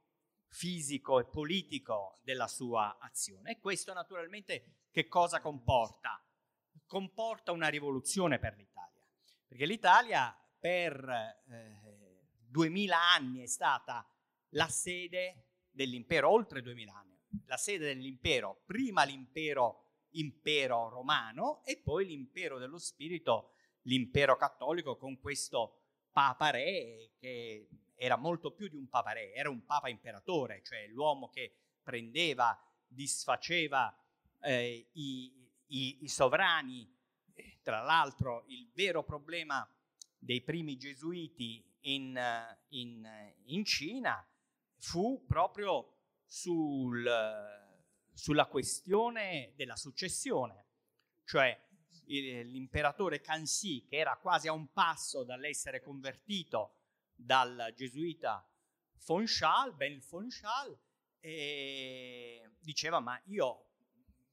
[0.55, 3.51] fisico e politico della sua azione.
[3.51, 6.25] E questo naturalmente che cosa comporta?
[6.87, 9.05] Comporta una rivoluzione per l'Italia,
[9.45, 14.07] perché l'Italia per eh, 2000 anni è stata
[14.51, 19.81] la sede dell'impero, oltre 2000 anni, la sede dell'impero, prima l'impero
[20.11, 25.81] impero romano e poi l'impero dello spirito, l'impero cattolico con questo
[26.13, 30.87] Papa Re che era molto più di un Papa Re, era un Papa imperatore, cioè
[30.87, 33.95] l'uomo che prendeva, disfaceva
[34.41, 36.93] eh, i, i, i sovrani.
[37.61, 39.67] Tra l'altro il vero problema
[40.17, 42.19] dei primi gesuiti in,
[42.69, 43.07] in,
[43.45, 44.25] in Cina
[44.77, 47.07] fu proprio sul,
[48.13, 50.65] sulla questione della successione,
[51.25, 51.59] cioè
[52.07, 56.75] l'imperatore Kanxi, che era quasi a un passo dall'essere convertito
[57.15, 58.47] dal gesuita
[58.97, 60.77] Fonchal, Ben Fonchal,
[62.59, 63.71] diceva ma io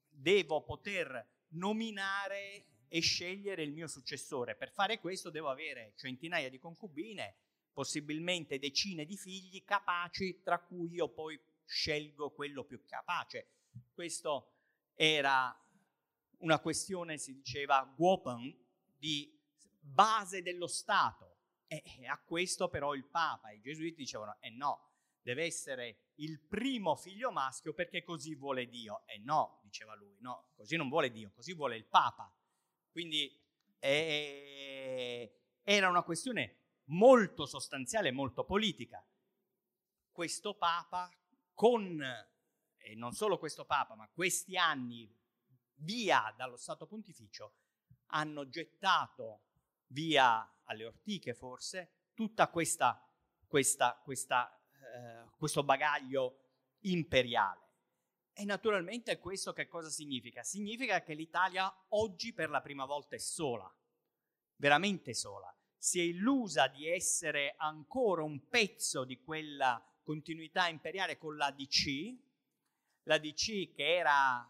[0.08, 4.56] devo poter nominare e scegliere il mio successore.
[4.56, 7.36] Per fare questo devo avere centinaia di concubine,
[7.72, 13.48] possibilmente decine di figli capaci, tra cui io poi scelgo quello più capace.
[13.94, 14.56] Questo
[14.94, 15.58] era
[16.38, 18.54] una questione, si diceva, Guopen,
[18.98, 19.34] di
[19.80, 21.31] base dello Stato.
[21.72, 24.90] E a questo però il Papa e i Gesuiti dicevano, eh no,
[25.22, 29.06] deve essere il primo figlio maschio perché così vuole Dio.
[29.06, 32.30] E no, diceva lui, no, così non vuole Dio, così vuole il Papa.
[32.90, 33.34] Quindi
[33.78, 39.02] eh, era una questione molto sostanziale, molto politica.
[40.10, 41.10] Questo Papa
[41.54, 42.02] con,
[42.76, 45.10] e non solo questo Papa, ma questi anni
[45.76, 47.54] via dallo Stato Pontificio
[48.08, 49.44] hanno gettato
[49.92, 53.00] via alle ortiche forse tutta questa,
[53.46, 56.38] questa, questa, eh, questo bagaglio
[56.80, 57.60] imperiale.
[58.34, 60.42] E naturalmente questo che cosa significa?
[60.42, 63.70] Significa che l'Italia oggi per la prima volta è sola,
[64.56, 65.54] veramente sola.
[65.76, 72.18] Si è illusa di essere ancora un pezzo di quella continuità imperiale con l'ADC,
[73.02, 74.48] l'ADC che era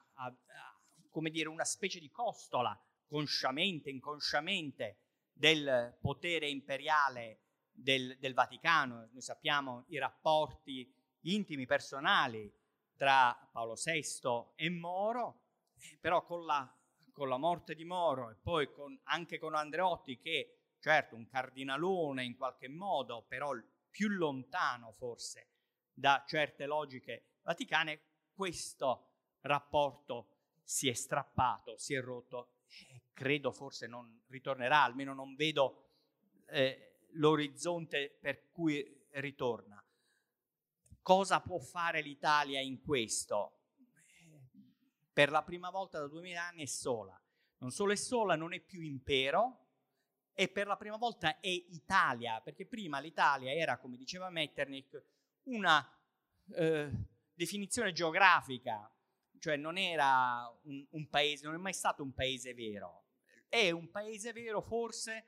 [1.12, 2.76] come dire, una specie di costola,
[3.06, 5.01] consciamente, inconsciamente,
[5.42, 7.40] del potere imperiale
[7.72, 9.08] del, del Vaticano.
[9.10, 10.88] Noi sappiamo i rapporti
[11.22, 12.48] intimi, personali
[12.94, 15.46] tra Paolo VI e Moro,
[15.98, 16.72] però con la,
[17.10, 22.22] con la, morte di Moro e poi con, anche con Andreotti che certo un cardinalone
[22.22, 23.50] in qualche modo, però
[23.90, 25.48] più lontano forse
[25.92, 28.00] da certe logiche vaticane,
[28.32, 29.08] questo
[29.40, 32.61] rapporto si è strappato, si è rotto
[33.12, 35.90] credo forse non ritornerà, almeno non vedo
[36.46, 39.84] eh, l'orizzonte per cui ritorna.
[41.00, 43.58] Cosa può fare l'Italia in questo?
[45.12, 47.20] Per la prima volta da 2000 anni è sola.
[47.58, 49.58] Non solo è sola, non è più impero,
[50.32, 55.02] e per la prima volta è Italia, perché prima l'Italia era, come diceva Metternich,
[55.44, 55.86] una
[56.54, 56.90] eh,
[57.34, 58.90] definizione geografica
[59.42, 63.01] cioè non era un, un, paese, non è mai stato un paese vero.
[63.52, 65.26] È un paese vero forse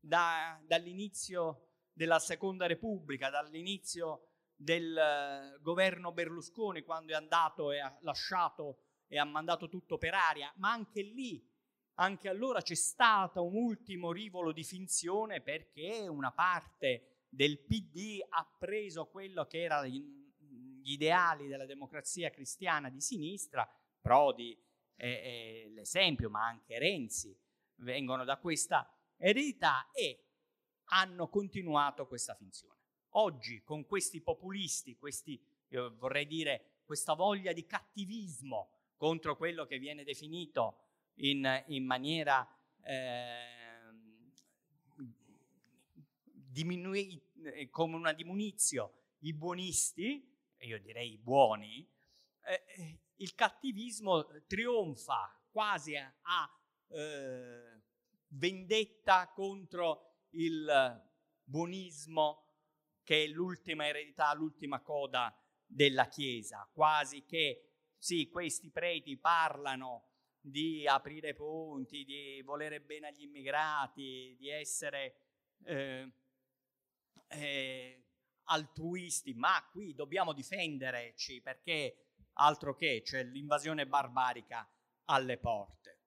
[0.00, 7.94] da, dall'inizio della Seconda Repubblica, dall'inizio del uh, governo Berlusconi, quando è andato e ha
[8.00, 11.46] lasciato e ha mandato tutto per aria, ma anche lì,
[11.96, 18.50] anche allora c'è stato un ultimo rivolo di finzione perché una parte del PD ha
[18.58, 20.32] preso quello che era in,
[20.80, 23.70] gli ideali della democrazia cristiana di sinistra,
[24.00, 24.58] Prodi
[24.96, 27.38] è, è l'esempio, ma anche Renzi
[27.76, 30.24] vengono da questa eredità e
[30.90, 32.74] hanno continuato questa finzione.
[33.10, 35.40] Oggi con questi populisti, questi,
[35.96, 40.78] vorrei dire, questa voglia di cattivismo contro quello che viene definito
[41.16, 42.46] in, in maniera
[42.82, 43.56] eh,
[46.24, 47.22] diminui,
[47.70, 51.86] come una dimunizio i buonisti, io direi buoni,
[52.44, 57.82] eh, eh, il cattivismo trionfa quasi a, eh,
[58.28, 61.04] vendetta contro il
[61.42, 62.44] buonismo
[63.02, 70.08] che è l'ultima eredità, l'ultima coda della Chiesa, quasi che sì, questi preti parlano
[70.40, 75.20] di aprire ponti, di volere bene agli immigrati, di essere
[75.64, 76.12] eh,
[77.28, 78.04] eh,
[78.44, 82.05] altruisti, ma qui dobbiamo difenderci perché
[82.38, 84.68] altro che, cioè l'invasione barbarica
[85.04, 86.00] alle porte.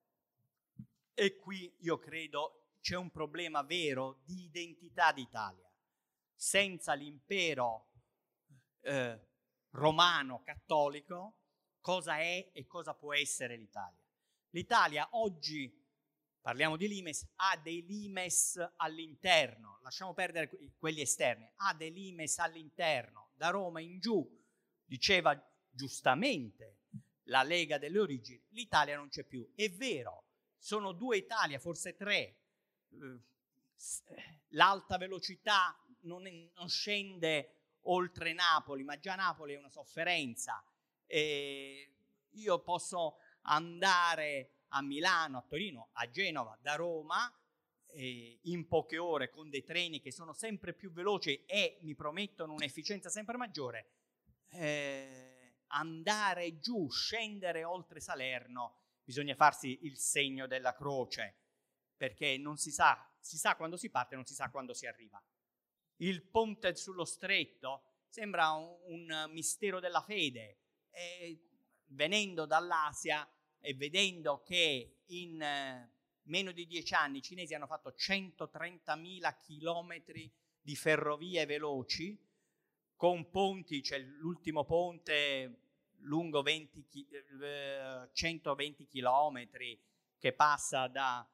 [1.14, 5.68] E qui io credo c'è un problema vero di identità d'Italia.
[6.34, 7.90] Senza l'impero
[8.80, 9.28] eh,
[9.70, 11.36] romano cattolico,
[11.80, 14.02] cosa è e cosa può essere l'Italia?
[14.50, 15.70] L'Italia oggi,
[16.40, 23.30] parliamo di limes, ha dei limes all'interno, lasciamo perdere quelli esterni, ha dei limes all'interno,
[23.34, 24.26] da Roma in giù,
[24.84, 25.38] diceva
[25.70, 26.78] giustamente
[27.24, 29.50] la Lega delle origini, l'Italia non c'è più.
[29.54, 30.24] È vero,
[30.58, 32.36] sono due Italia, forse tre.
[32.90, 33.20] Eh,
[34.48, 37.54] l'alta velocità non, è, non scende
[37.84, 40.62] oltre Napoli, ma già Napoli è una sofferenza.
[41.06, 41.92] E
[42.30, 47.32] io posso andare a Milano, a Torino, a Genova, da Roma
[47.92, 52.52] eh, in poche ore con dei treni che sono sempre più veloci e mi promettono
[52.52, 53.90] un'efficienza sempre maggiore.
[54.50, 55.29] Eh,
[55.70, 61.36] andare giù, scendere oltre Salerno, bisogna farsi il segno della croce,
[61.96, 65.22] perché non si sa, si sa quando si parte, non si sa quando si arriva.
[65.96, 70.58] Il ponte sullo stretto sembra un, un mistero della fede.
[70.90, 71.44] E
[71.90, 73.28] venendo dall'Asia
[73.60, 75.92] e vedendo che in eh,
[76.22, 82.18] meno di dieci anni i cinesi hanno fatto 130.000 chilometri di ferrovie veloci,
[83.00, 85.60] con ponti, c'è cioè l'ultimo ponte
[86.00, 86.86] lungo 20,
[87.40, 89.80] eh, 120 chilometri
[90.18, 91.26] che passa da,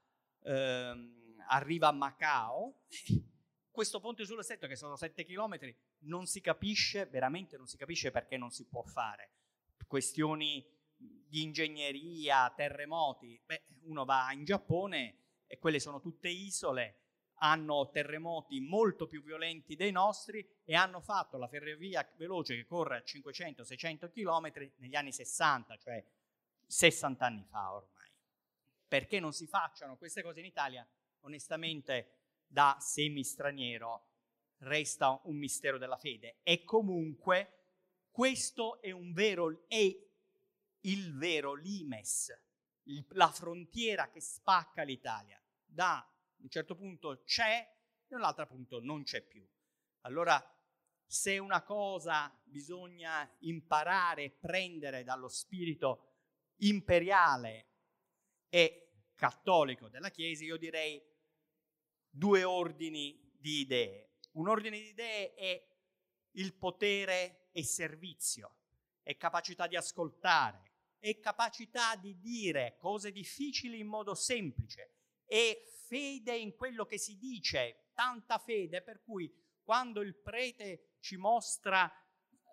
[0.45, 2.83] ehm, arriva a Macao,
[3.69, 8.13] questo ponte sullo stretto che sono 7 chilometri non si capisce, veramente non si capisce
[8.13, 9.33] perché non si può fare.
[9.89, 10.65] Questioni
[10.95, 17.06] di ingegneria, terremoti, beh, uno va in Giappone e quelle sono tutte isole,
[17.39, 22.97] hanno terremoti molto più violenti dei nostri e hanno fatto la ferrovia veloce che corre
[22.97, 26.05] a 500-600 km negli anni 60, cioè
[26.67, 28.11] 60 anni fa ormai.
[28.89, 30.87] Perché non si facciano queste cose in Italia?
[31.21, 32.13] Onestamente,
[32.47, 34.07] da semi-straniero,
[34.59, 36.37] resta un mistero della fede.
[36.43, 37.53] E comunque
[38.11, 40.05] questo è vero, è
[40.81, 42.33] il vero limes,
[43.09, 46.09] la frontiera che spacca l'Italia da
[46.39, 47.75] un certo punto c'è
[48.09, 49.47] e un altro punto non c'è più.
[50.03, 50.41] Allora,
[51.05, 56.15] se una cosa bisogna imparare e prendere dallo spirito
[56.57, 57.69] imperiale
[58.49, 61.03] e cattolico della Chiesa, io direi
[62.09, 64.11] due ordini di idee.
[64.33, 65.67] Un ordine di idee è
[66.33, 68.57] il potere e servizio,
[69.03, 74.93] è capacità di ascoltare, è capacità di dire cose difficili in modo semplice,
[75.25, 79.33] è fede in quello che si dice, tanta fede per cui
[79.63, 81.91] quando il prete ci mostra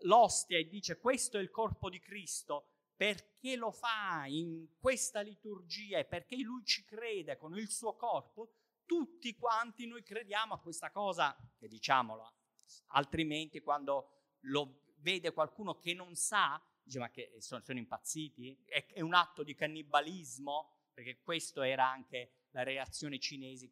[0.01, 5.97] l'ostia e dice questo è il corpo di Cristo, perché lo fa in questa liturgia
[5.97, 8.53] e perché lui ci crede con il suo corpo,
[8.85, 12.33] tutti quanti noi crediamo a questa cosa, che diciamolo,
[12.87, 18.63] altrimenti quando lo vede qualcuno che non sa, dice ma che sono, sono impazziti?
[18.65, 20.82] È, è un atto di cannibalismo?
[20.93, 23.71] Perché questo era anche la reazione cinese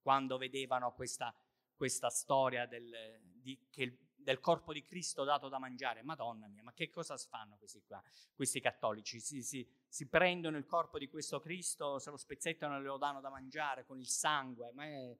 [0.00, 1.34] quando vedevano questa,
[1.74, 6.02] questa storia del, di, che, del, corpo di Cristo dato da mangiare.
[6.02, 8.02] Madonna mia, ma che cosa fanno questi qua,
[8.34, 9.20] questi cattolici?
[9.20, 13.20] Si, si, si prendono il corpo di questo Cristo, se lo spezzettano e lo danno
[13.20, 15.16] da mangiare con il sangue, ma è,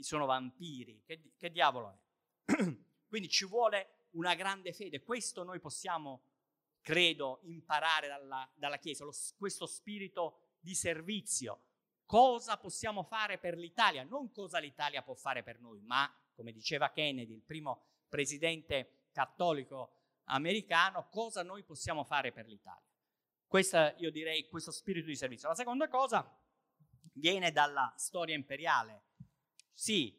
[0.00, 2.52] sono vampiri, che, che diavolo è?
[3.08, 6.22] Quindi ci vuole una grande fede, questo noi possiamo,
[6.80, 11.64] credo, imparare dalla, dalla Chiesa, lo, questo spirito di servizio,
[12.04, 16.90] cosa possiamo fare per l'Italia, non cosa l'Italia può fare per noi, ma come diceva
[16.90, 22.88] Kennedy, il primo presidente cattolico americano, cosa noi possiamo fare per l'Italia.
[23.46, 25.48] Questa, io direi, questo spirito di servizio.
[25.48, 26.24] La seconda cosa
[27.14, 29.06] viene dalla storia imperiale.
[29.72, 30.16] Sì,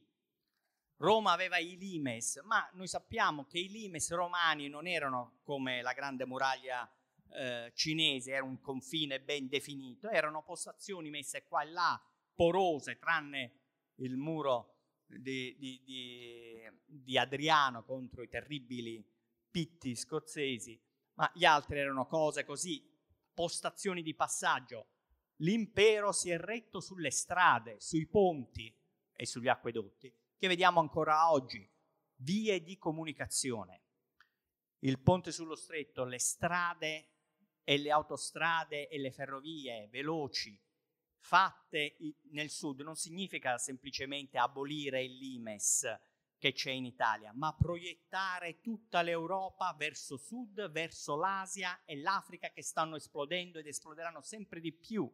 [0.98, 5.94] Roma aveva i limes, ma noi sappiamo che i limes romani non erano come la
[5.94, 6.89] grande muraglia
[7.34, 12.02] eh, cinese era un confine ben definito, erano postazioni messe qua e là,
[12.34, 13.60] porose, tranne
[13.96, 14.76] il muro
[15.06, 19.04] di, di, di, di Adriano contro i terribili
[19.50, 20.82] pitti scozzesi,
[21.16, 22.90] ma gli altri erano cose così,
[23.34, 24.88] postazioni di passaggio.
[25.38, 28.74] L'impero si è retto sulle strade, sui ponti
[29.14, 31.68] e sugli acquedotti, che vediamo ancora oggi,
[32.18, 33.82] vie di comunicazione.
[34.80, 37.11] Il ponte sullo stretto, le strade
[37.72, 40.61] e le autostrade e le ferrovie veloci
[41.19, 41.95] fatte
[42.32, 45.88] nel sud non significa semplicemente abolire il limes
[46.38, 52.61] che c'è in Italia, ma proiettare tutta l'Europa verso sud, verso l'Asia e l'Africa che
[52.61, 55.09] stanno esplodendo ed esploderanno sempre di più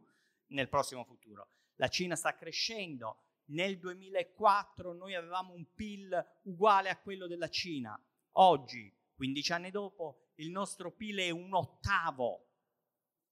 [0.47, 1.49] nel prossimo futuro.
[1.75, 8.01] La Cina sta crescendo, nel 2004 noi avevamo un PIL uguale a quello della Cina,
[8.31, 12.46] oggi, 15 anni dopo, il nostro PIL è un ottavo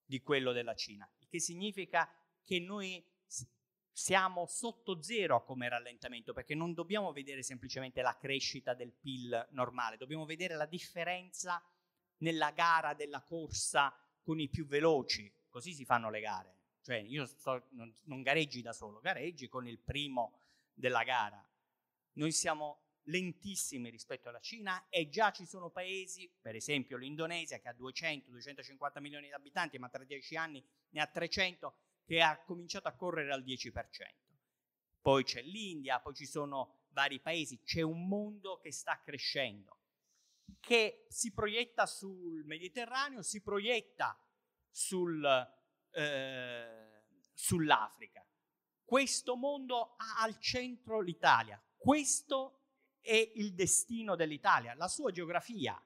[0.05, 2.09] di quello della Cina, il che significa
[2.43, 3.03] che noi
[3.91, 9.95] siamo sotto zero come rallentamento, perché non dobbiamo vedere semplicemente la crescita del PIL normale,
[9.95, 11.63] dobbiamo vedere la differenza
[12.17, 16.53] nella gara della corsa con i più veloci, così si fanno le gare.
[16.81, 20.39] Cioè io sto, non, non gareggi da solo, gareggi con il primo
[20.73, 21.41] della gara.
[22.13, 27.69] Noi siamo lentissimi rispetto alla Cina e già ci sono paesi, per esempio l'Indonesia che
[27.69, 31.75] ha 200-250 milioni di abitanti, ma tra dieci anni ne ha 300,
[32.05, 33.71] che ha cominciato a correre al 10%.
[35.01, 39.79] Poi c'è l'India, poi ci sono vari paesi, c'è un mondo che sta crescendo,
[40.59, 44.17] che si proietta sul Mediterraneo, si proietta
[44.69, 45.23] sul,
[45.91, 47.03] eh,
[47.33, 48.25] sull'Africa.
[48.83, 52.64] Questo mondo ha al centro l'Italia, questo
[53.05, 55.79] è il destino dell'Italia, la sua geografia,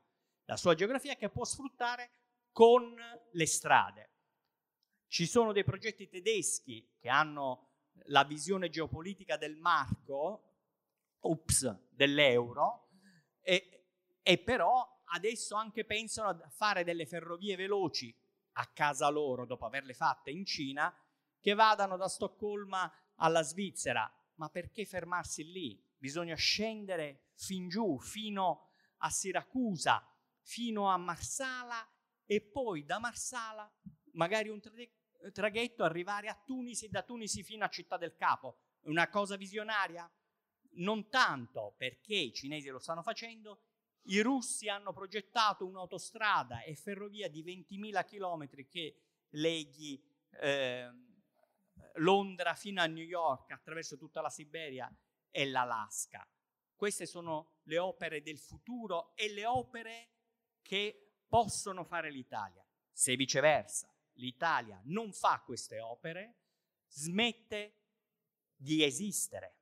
[0.46, 2.12] la sua geografia che può sfruttare
[2.52, 2.96] con
[3.32, 4.10] le strade.
[5.08, 7.68] Ci sono dei progetti tedeschi che hanno
[8.06, 10.54] la visione geopolitica del marco,
[11.20, 12.90] ups, dell'euro,
[13.42, 13.86] e,
[14.22, 18.16] e però adesso anche pensano a fare delle ferrovie veloci
[18.54, 20.94] a casa loro, dopo averle fatte in Cina,
[21.40, 24.10] che vadano da Stoccolma alla Svizzera.
[24.36, 25.89] Ma perché fermarsi lì?
[26.00, 30.02] Bisogna scendere fin giù, fino a Siracusa,
[30.42, 31.86] fino a Marsala
[32.26, 33.70] e poi da Marsala
[34.14, 34.62] magari un
[35.32, 38.60] traghetto arrivare a Tunisi e da Tunisi fino a Città del Capo.
[38.84, 40.10] Una cosa visionaria?
[40.72, 43.64] Non tanto perché i cinesi lo stanno facendo,
[44.04, 50.02] i russi hanno progettato un'autostrada e ferrovia di 20.000 km che leghi
[50.42, 50.90] eh,
[51.96, 54.90] Londra fino a New York attraverso tutta la Siberia
[55.32, 56.28] e l'Alaska.
[56.76, 60.12] Queste sono le opere del futuro e le opere
[60.62, 62.66] che possono fare l'Italia.
[62.92, 66.38] Se viceversa l'Italia non fa queste opere,
[66.88, 67.80] smette
[68.56, 69.56] di esistere.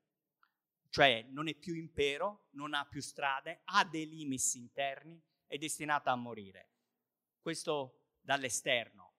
[0.89, 6.11] Cioè non è più impero, non ha più strade, ha dei limiti interni, è destinata
[6.11, 6.71] a morire.
[7.39, 9.13] Questo dall'esterno.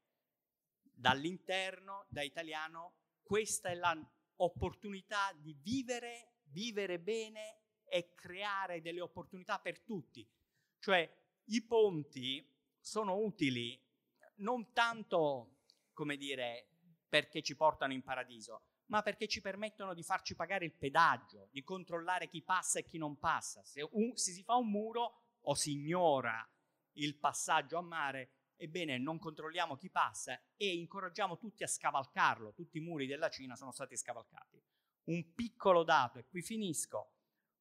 [0.83, 9.81] Dall'interno, da italiano, questa è l'opportunità di vivere, vivere bene e creare delle opportunità per
[9.81, 10.29] tutti.
[10.79, 11.11] Cioè
[11.45, 12.47] i ponti
[12.81, 13.81] sono utili
[14.37, 16.69] non tanto, come dire,
[17.09, 21.63] perché ci portano in paradiso, ma perché ci permettono di farci pagare il pedaggio, di
[21.63, 23.65] controllare chi passa e chi non passa.
[23.65, 26.47] Se, un, se si fa un muro o si ignora
[26.93, 32.53] il passaggio a mare, ebbene non controlliamo chi passa e incoraggiamo tutti a scavalcarlo.
[32.53, 34.63] Tutti i muri della Cina sono stati scavalcati.
[35.09, 37.13] Un piccolo dato, e qui finisco.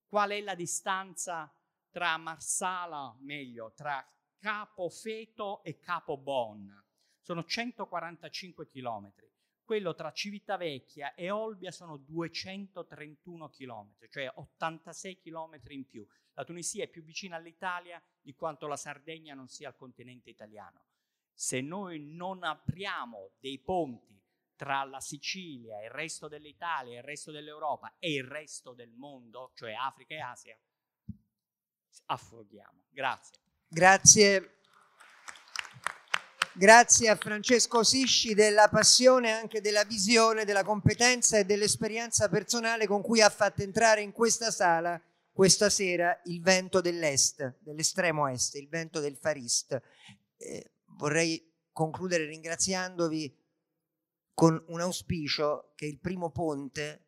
[0.05, 1.49] Qual è la distanza
[1.89, 4.05] tra Marsala, meglio, tra
[4.37, 6.69] Capo Feto e Capo Bon.
[7.21, 9.13] Sono 145 km.
[9.63, 16.05] Quello tra Civitavecchia e Olbia sono 231 km, cioè 86 km in più.
[16.33, 20.83] La Tunisia è più vicina all'Italia di quanto la Sardegna non sia al continente italiano.
[21.33, 24.16] Se noi non apriamo dei ponti
[24.57, 29.71] tra la Sicilia, il resto dell'Italia, il resto dell'Europa e il resto del mondo, cioè
[29.73, 30.57] Africa e Asia,
[32.07, 32.83] affoghiamo.
[32.89, 33.37] Grazie.
[33.69, 34.51] Grazie.
[36.53, 43.03] Grazie a Francesco Sisci della passione, anche della visione, della competenza e dell'esperienza personale con
[43.03, 44.99] cui ha fatto entrare in questa sala
[45.31, 49.79] questa sera il vento dell'est, dell'estremo est, il vento del Far East.
[50.37, 53.31] Eh, vorrei concludere ringraziandovi
[54.37, 57.05] con un auspicio che il primo ponte,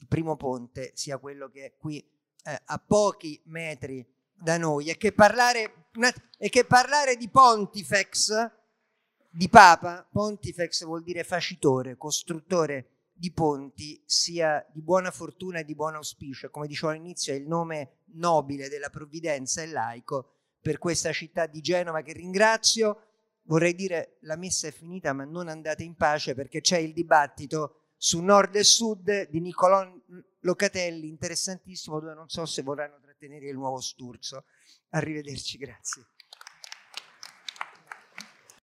[0.00, 4.96] il primo ponte sia quello che è qui eh, a pochi metri da noi e
[4.96, 5.88] che parlare,
[6.38, 8.50] e che parlare di pontifex,
[9.28, 15.74] di papa, pontifex vuol dire facitore, costruttore di ponti, sia di buona fortuna e di
[15.74, 16.48] buon auspicio.
[16.48, 21.60] Come dicevo all'inizio, è il nome nobile della provvidenza e laico per questa città di
[21.60, 23.11] Genova che ringrazio.
[23.44, 27.76] Vorrei dire la messa è finita, ma non andate in pace perché c'è il dibattito
[27.96, 29.88] su nord e sud di Niccolò
[30.40, 34.44] Locatelli, interessantissimo, dove non so se vorranno trattenere il nuovo Sturzo.
[34.90, 36.04] Arrivederci, grazie.